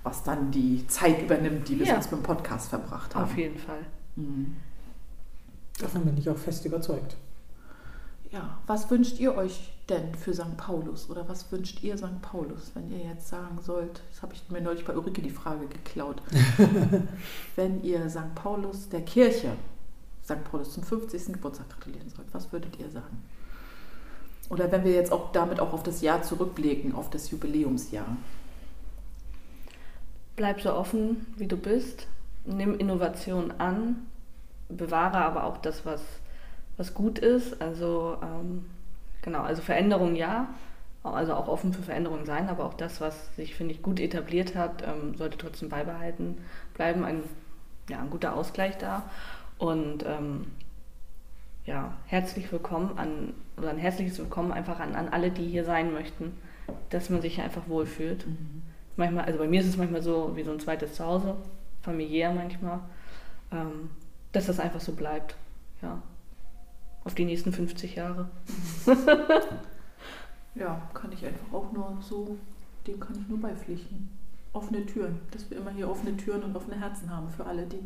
was 0.08 0.22
dann 0.22 0.50
die 0.50 0.86
Zeit 0.86 1.20
übernimmt, 1.22 1.68
die 1.68 1.78
wir 1.78 1.86
Ja. 1.86 1.94
sonst 1.94 2.10
mit 2.12 2.20
dem 2.20 2.24
Podcast 2.24 2.70
verbracht 2.70 3.14
haben. 3.14 3.24
Auf 3.24 3.36
jeden 3.36 3.58
Fall. 3.58 3.84
Mhm. 4.16 4.56
Davon 5.78 6.04
bin 6.06 6.16
ich 6.16 6.30
auch 6.30 6.36
fest 6.38 6.64
überzeugt. 6.64 7.16
Ja, 8.30 8.58
was 8.66 8.90
wünscht 8.90 9.20
ihr 9.20 9.34
euch 9.36 9.72
denn 9.88 10.14
für 10.14 10.32
St. 10.34 10.56
Paulus? 10.56 11.08
Oder 11.10 11.28
was 11.28 11.50
wünscht 11.52 11.82
ihr 11.82 11.96
St. 11.98 12.20
Paulus, 12.22 12.72
wenn 12.74 12.90
ihr 12.90 13.04
jetzt 13.04 13.28
sagen 13.28 13.58
sollt, 13.62 14.00
das 14.10 14.22
habe 14.22 14.32
ich 14.34 14.42
mir 14.50 14.60
neulich 14.62 14.84
bei 14.84 14.94
Ulrike 14.96 15.20
die 15.22 15.30
Frage 15.30 15.66
geklaut, 15.66 16.20
wenn 17.56 17.82
ihr 17.84 18.08
St. 18.08 18.34
Paulus 18.34 18.88
der 18.88 19.02
Kirche, 19.02 19.52
St. 20.24 20.42
Paulus 20.50 20.72
zum 20.72 20.82
50. 20.82 21.26
Geburtstag 21.34 21.68
gratulieren 21.70 22.08
sollt, 22.10 22.28
was 22.32 22.50
würdet 22.52 22.78
ihr 22.78 22.90
sagen? 22.90 23.22
Oder 24.50 24.72
wenn 24.72 24.84
wir 24.84 24.92
jetzt 24.92 25.12
auch 25.12 25.32
damit 25.32 25.60
auch 25.60 25.72
auf 25.74 25.82
das 25.82 26.00
Jahr 26.00 26.22
zurückblicken, 26.22 26.94
auf 26.94 27.10
das 27.10 27.30
Jubiläumsjahr. 27.30 28.16
Bleib 30.38 30.60
so 30.60 30.72
offen, 30.72 31.26
wie 31.36 31.48
du 31.48 31.56
bist. 31.56 32.06
Nimm 32.44 32.78
Innovation 32.78 33.52
an. 33.58 34.06
Bewahre 34.68 35.16
aber 35.18 35.42
auch 35.42 35.56
das, 35.56 35.84
was, 35.84 36.00
was 36.76 36.94
gut 36.94 37.18
ist. 37.18 37.60
Also, 37.60 38.18
ähm, 38.22 38.64
genau, 39.20 39.42
also 39.42 39.62
Veränderung 39.62 40.14
ja. 40.14 40.46
Also 41.02 41.34
auch 41.34 41.48
offen 41.48 41.72
für 41.72 41.82
Veränderungen 41.82 42.24
sein, 42.24 42.48
aber 42.48 42.66
auch 42.66 42.74
das, 42.74 43.00
was 43.00 43.34
sich, 43.34 43.56
finde 43.56 43.74
ich, 43.74 43.82
gut 43.82 43.98
etabliert 43.98 44.54
hat, 44.54 44.84
ähm, 44.86 45.16
sollte 45.16 45.38
trotzdem 45.38 45.70
beibehalten 45.70 46.38
bleiben. 46.74 47.02
Ein, 47.02 47.24
ja, 47.90 47.98
ein 47.98 48.10
guter 48.10 48.36
Ausgleich 48.36 48.78
da. 48.78 49.10
Und 49.58 50.04
ähm, 50.06 50.52
ja, 51.66 51.94
herzlich 52.06 52.52
willkommen 52.52 52.96
an, 52.96 53.34
oder 53.56 53.70
ein 53.70 53.78
herzliches 53.78 54.20
Willkommen 54.20 54.52
einfach 54.52 54.78
an, 54.78 54.94
an 54.94 55.08
alle, 55.08 55.32
die 55.32 55.48
hier 55.48 55.64
sein 55.64 55.92
möchten, 55.92 56.32
dass 56.90 57.10
man 57.10 57.22
sich 57.22 57.40
einfach 57.40 57.66
wohlfühlt. 57.66 58.24
Manchmal, 58.98 59.24
also 59.24 59.38
bei 59.38 59.48
mir 59.48 59.60
ist 59.60 59.68
es 59.68 59.76
manchmal 59.78 60.02
so 60.02 60.32
wie 60.34 60.42
so 60.42 60.50
ein 60.50 60.60
zweites 60.60 60.94
Zuhause, 60.94 61.36
familiär 61.80 62.32
manchmal, 62.32 62.80
ähm, 63.50 63.90
dass 64.32 64.46
das 64.46 64.60
einfach 64.60 64.80
so 64.80 64.92
bleibt. 64.92 65.34
Ja. 65.80 66.02
Auf 67.04 67.14
die 67.14 67.24
nächsten 67.24 67.52
50 67.52 67.94
Jahre. 67.96 68.28
Ja, 70.58 70.80
kann 70.92 71.12
ich 71.12 71.24
einfach 71.24 71.52
auch 71.52 71.72
nur 71.72 71.96
so, 72.00 72.36
dem 72.86 72.98
kann 72.98 73.16
ich 73.20 73.28
nur 73.28 73.40
beipflichten. 73.40 74.08
Offene 74.52 74.84
Türen, 74.86 75.20
dass 75.30 75.48
wir 75.50 75.58
immer 75.58 75.70
hier 75.70 75.88
offene 75.88 76.16
Türen 76.16 76.42
und 76.42 76.56
offene 76.56 76.80
Herzen 76.80 77.14
haben 77.14 77.28
für 77.28 77.46
alle, 77.46 77.66
die, 77.66 77.78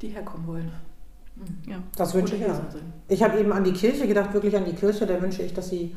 die 0.00 0.08
herkommen 0.08 0.46
wollen. 0.46 0.72
Mhm. 1.36 1.70
Ja. 1.70 1.82
Das 1.96 2.14
wünsche 2.14 2.36
ich 2.36 2.42
ja. 2.42 2.60
Ich 3.08 3.22
habe 3.22 3.38
eben 3.38 3.52
an 3.52 3.64
die 3.64 3.72
Kirche 3.72 4.06
gedacht, 4.06 4.32
wirklich 4.32 4.56
an 4.56 4.64
die 4.64 4.74
Kirche. 4.74 5.06
Da 5.06 5.20
wünsche 5.20 5.42
ich, 5.42 5.52
dass 5.52 5.68
sie 5.68 5.94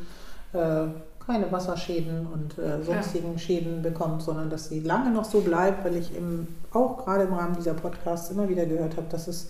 äh, 0.53 0.87
keine 1.25 1.51
Wasserschäden 1.51 2.27
und 2.27 2.57
äh, 2.57 2.83
sonstigen 2.83 3.37
Schäden 3.39 3.81
bekommt, 3.81 4.21
sondern 4.21 4.49
dass 4.49 4.69
sie 4.69 4.81
lange 4.81 5.11
noch 5.11 5.25
so 5.25 5.41
bleibt, 5.41 5.85
weil 5.85 5.95
ich 5.95 6.15
im, 6.15 6.47
auch 6.71 7.03
gerade 7.03 7.23
im 7.23 7.33
Rahmen 7.33 7.55
dieser 7.55 7.73
Podcasts 7.73 8.29
immer 8.31 8.49
wieder 8.49 8.65
gehört 8.65 8.97
habe, 8.97 9.07
dass 9.09 9.27
es, 9.27 9.49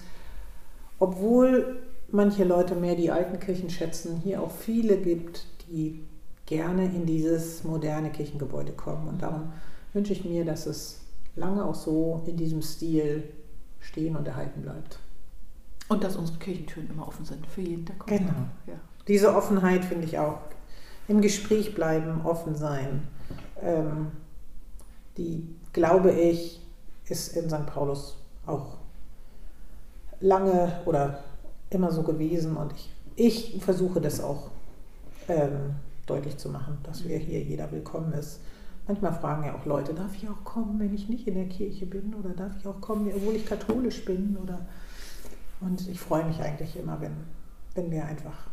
obwohl 1.00 1.80
manche 2.12 2.44
Leute 2.44 2.76
mehr 2.76 2.96
die 2.96 3.12
alten 3.12 3.40
Kirchen 3.40 3.70
schätzen, 3.70 4.22
hier 4.24 4.42
auch 4.42 4.52
viele 4.52 4.98
gibt, 4.98 5.46
die 5.68 6.04
gerne 6.46 6.86
in 6.86 7.06
dieses 7.06 7.64
moderne 7.64 8.12
Kirchengebäude 8.12 8.74
kommen. 8.74 9.08
Und 9.08 9.22
darum 9.22 9.54
wünsche 9.94 10.14
ich 10.14 10.24
mir, 10.26 10.46
dass 10.46 10.66
es 10.66 11.02
lange 11.36 11.66
auch 11.66 11.76
so 11.76 12.22
in 12.28 12.38
diesem 12.38 12.62
Stil 12.62 13.24
stehen 13.80 14.16
und 14.16 14.28
erhalten 14.28 14.62
bleibt. 14.62 15.00
Und 15.90 16.04
dass 16.04 16.16
unsere 16.16 16.38
Kirchentüren 16.40 16.90
immer 16.90 17.08
offen 17.08 17.26
sind 17.26 17.46
für 17.48 17.62
jeden, 17.62 17.86
der 17.86 17.96
kommt. 17.96 18.18
Genau. 18.18 18.34
Ja. 18.68 18.74
Diese 19.08 19.36
Offenheit 19.36 19.84
finde 19.84 20.06
ich 20.06 20.18
auch. 20.18 20.40
Im 21.08 21.22
Gespräch 21.22 21.76
bleiben, 21.76 22.22
offen 22.26 22.56
sein. 22.56 23.08
Ähm, 23.62 24.12
die, 25.18 25.48
glaube 25.74 26.12
ich, 26.12 26.62
ist 27.08 27.36
in 27.36 27.50
St. 27.50 27.66
Paulus 27.66 28.18
auch 28.46 28.78
lange 30.20 30.82
oder 30.86 31.24
immer 31.70 31.92
so 31.92 32.04
gewesen. 32.04 32.56
Und 32.56 32.74
ich, 32.74 33.56
ich 33.56 33.64
versuche 33.64 34.00
das 34.00 34.22
auch 34.22 34.52
ähm, 35.28 35.76
deutlich 36.06 36.38
zu 36.38 36.50
machen, 36.50 36.78
dass 36.84 37.08
wir 37.08 37.18
hier 37.18 37.42
jeder 37.42 37.72
willkommen 37.72 38.14
ist. 38.14 38.40
Manchmal 38.88 39.14
fragen 39.14 39.46
ja 39.46 39.56
auch 39.56 39.66
Leute, 39.66 39.94
darf 39.94 40.14
ich 40.16 40.28
auch 40.28 40.44
kommen, 40.44 40.80
wenn 40.80 40.94
ich 40.94 41.08
nicht 41.08 41.28
in 41.28 41.36
der 41.36 41.48
Kirche 41.48 41.86
bin? 41.86 42.14
Oder 42.16 42.30
darf 42.32 42.52
ich 42.60 42.68
auch 42.68 42.82
kommen, 42.82 43.10
obwohl 43.16 43.36
ich 43.36 43.46
katholisch 43.46 44.04
bin? 44.04 44.38
Oder 44.42 44.66
und 45.62 45.88
ich 45.88 46.00
freue 46.00 46.26
mich 46.26 46.42
eigentlich 46.42 46.76
immer, 46.76 47.00
wenn, 47.00 47.16
wenn 47.76 47.90
wir 47.90 48.06
einfach 48.06 48.50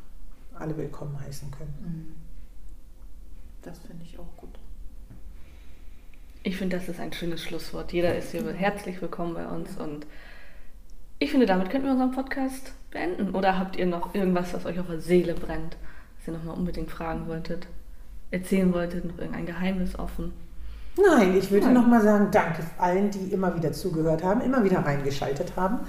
alle 0.54 0.76
willkommen 0.76 1.18
heißen 1.20 1.50
können. 1.50 1.74
Mhm. 1.82 2.29
Das 3.62 3.78
finde 3.78 4.04
ich 4.04 4.18
auch 4.18 4.36
gut. 4.36 4.58
Ich 6.42 6.56
finde, 6.56 6.78
das 6.78 6.88
ist 6.88 6.98
ein 6.98 7.12
schönes 7.12 7.42
Schlusswort. 7.42 7.92
Jeder 7.92 8.16
ist 8.16 8.30
hier 8.30 8.50
herzlich 8.52 9.02
willkommen 9.02 9.34
bei 9.34 9.46
uns 9.46 9.76
und 9.76 10.06
ich 11.18 11.30
finde, 11.30 11.44
damit 11.44 11.68
könnten 11.68 11.86
wir 11.86 11.92
unseren 11.92 12.12
Podcast 12.12 12.72
beenden. 12.90 13.34
Oder 13.34 13.58
habt 13.58 13.76
ihr 13.76 13.84
noch 13.84 14.14
irgendwas, 14.14 14.54
was 14.54 14.64
euch 14.64 14.80
auf 14.80 14.86
der 14.86 15.00
Seele 15.00 15.34
brennt, 15.34 15.76
was 16.18 16.28
ihr 16.28 16.32
nochmal 16.32 16.56
unbedingt 16.56 16.90
fragen 16.90 17.28
wolltet, 17.28 17.66
erzählen 18.30 18.72
wolltet, 18.72 19.04
noch 19.04 19.18
irgendein 19.18 19.44
Geheimnis 19.44 19.98
offen? 19.98 20.32
Nein, 20.96 21.36
ich 21.36 21.50
würde 21.50 21.66
Nein. 21.66 21.74
noch 21.74 21.86
mal 21.86 22.00
sagen, 22.00 22.28
danke 22.30 22.62
allen, 22.78 23.10
die 23.10 23.32
immer 23.32 23.54
wieder 23.54 23.72
zugehört 23.72 24.24
haben, 24.24 24.40
immer 24.40 24.64
wieder 24.64 24.78
reingeschaltet 24.78 25.54
haben. 25.56 25.80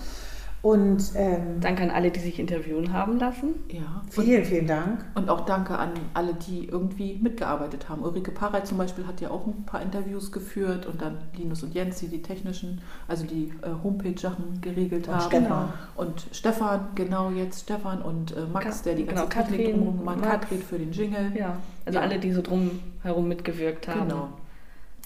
Und 0.63 1.13
ähm, 1.15 1.60
Danke 1.60 1.82
an 1.82 1.89
alle, 1.89 2.12
die 2.12 2.19
sich 2.19 2.38
interviewen 2.38 2.93
haben 2.93 3.17
lassen. 3.17 3.56
Ja. 3.69 4.04
Und, 4.15 4.24
vielen, 4.26 4.45
vielen 4.45 4.67
Dank. 4.67 5.04
und 5.15 5.28
auch 5.28 5.41
danke 5.41 5.76
an 5.76 5.89
alle, 6.13 6.36
die 6.36 6.67
irgendwie 6.67 7.17
mitgearbeitet 7.19 7.89
haben. 7.89 8.04
Ulrike 8.04 8.30
Parey 8.32 8.63
zum 8.63 8.78
Beispiel 8.78 9.08
hat 9.08 9.21
ja 9.21 9.32
auch 9.32 9.47
ein 9.47 9.65
paar 9.65 9.82
Interviews 9.82 10.32
geführt 10.32 10.86
und 10.86 11.02
dann 11.02 11.17
Linus 11.36 11.63
und 11.63 11.74
Jens, 11.74 11.97
die 12.00 12.10
die 12.10 12.21
technischen, 12.21 12.80
also 13.08 13.26
die 13.26 13.52
äh, 13.63 13.69
Homepage-Sachen 13.84 14.62
geregelt 14.62 15.08
Und 15.08 15.15
haben. 15.15 15.26
Stefan. 15.32 15.74
Und 15.95 16.26
Stefan, 16.32 16.88
genau 16.93 17.32
jetzt 17.32 17.62
Stefan 17.62 18.04
und 18.04 18.38
äh, 18.38 18.41
Max, 18.54 18.65
Ka- 18.80 18.84
der 18.86 18.93
die 18.95 19.06
ganze 19.06 19.24
genau, 19.28 19.41
Technik 19.47 19.71
drumherum 19.74 19.97
gemacht 19.97 20.19
Max. 20.19 20.32
Katrin 20.41 20.62
für 20.62 20.78
den 20.78 20.91
Jingle. 20.91 21.32
Ja, 21.36 21.58
also 21.88 21.97
Ja. 21.97 22.06
alle, 22.06 22.19
die 22.19 22.32
so 22.32 22.43
drumherum 22.43 23.28
mitgewirkt 23.28 23.88
haben. 23.88 24.02
Genau. 24.10 24.30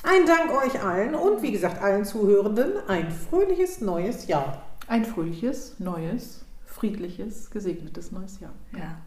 Ein 0.04 0.26
Dank 0.28 0.52
euch 0.66 0.84
allen 0.84 1.16
und 1.16 1.42
wie 1.42 1.54
gesagt 1.54 1.82
allen 1.82 2.04
Zuhörenden 2.04 2.74
ein 2.90 3.10
fröhliches 3.10 3.80
neues 3.80 4.28
Jahr. 4.28 4.62
Ein 4.88 5.06
fröhliches, 5.06 5.80
neues, 5.80 6.46
friedliches, 6.66 7.50
gesegnetes 7.50 8.12
neues 8.12 8.40
Jahr. 8.40 8.54
Ja, 8.78 8.98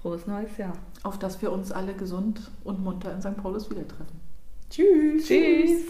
frohes 0.00 0.26
neues 0.26 0.56
Jahr. 0.56 0.74
Auf 1.02 1.18
das 1.18 1.42
wir 1.42 1.52
uns 1.52 1.72
alle 1.72 1.94
gesund 1.94 2.50
und 2.64 2.82
munter 2.82 3.12
in 3.12 3.20
St. 3.20 3.36
Paulus 3.36 3.70
wieder 3.70 3.86
treffen. 3.86 4.20
Tschüss. 4.70 5.26
Tschüss. 5.26 5.82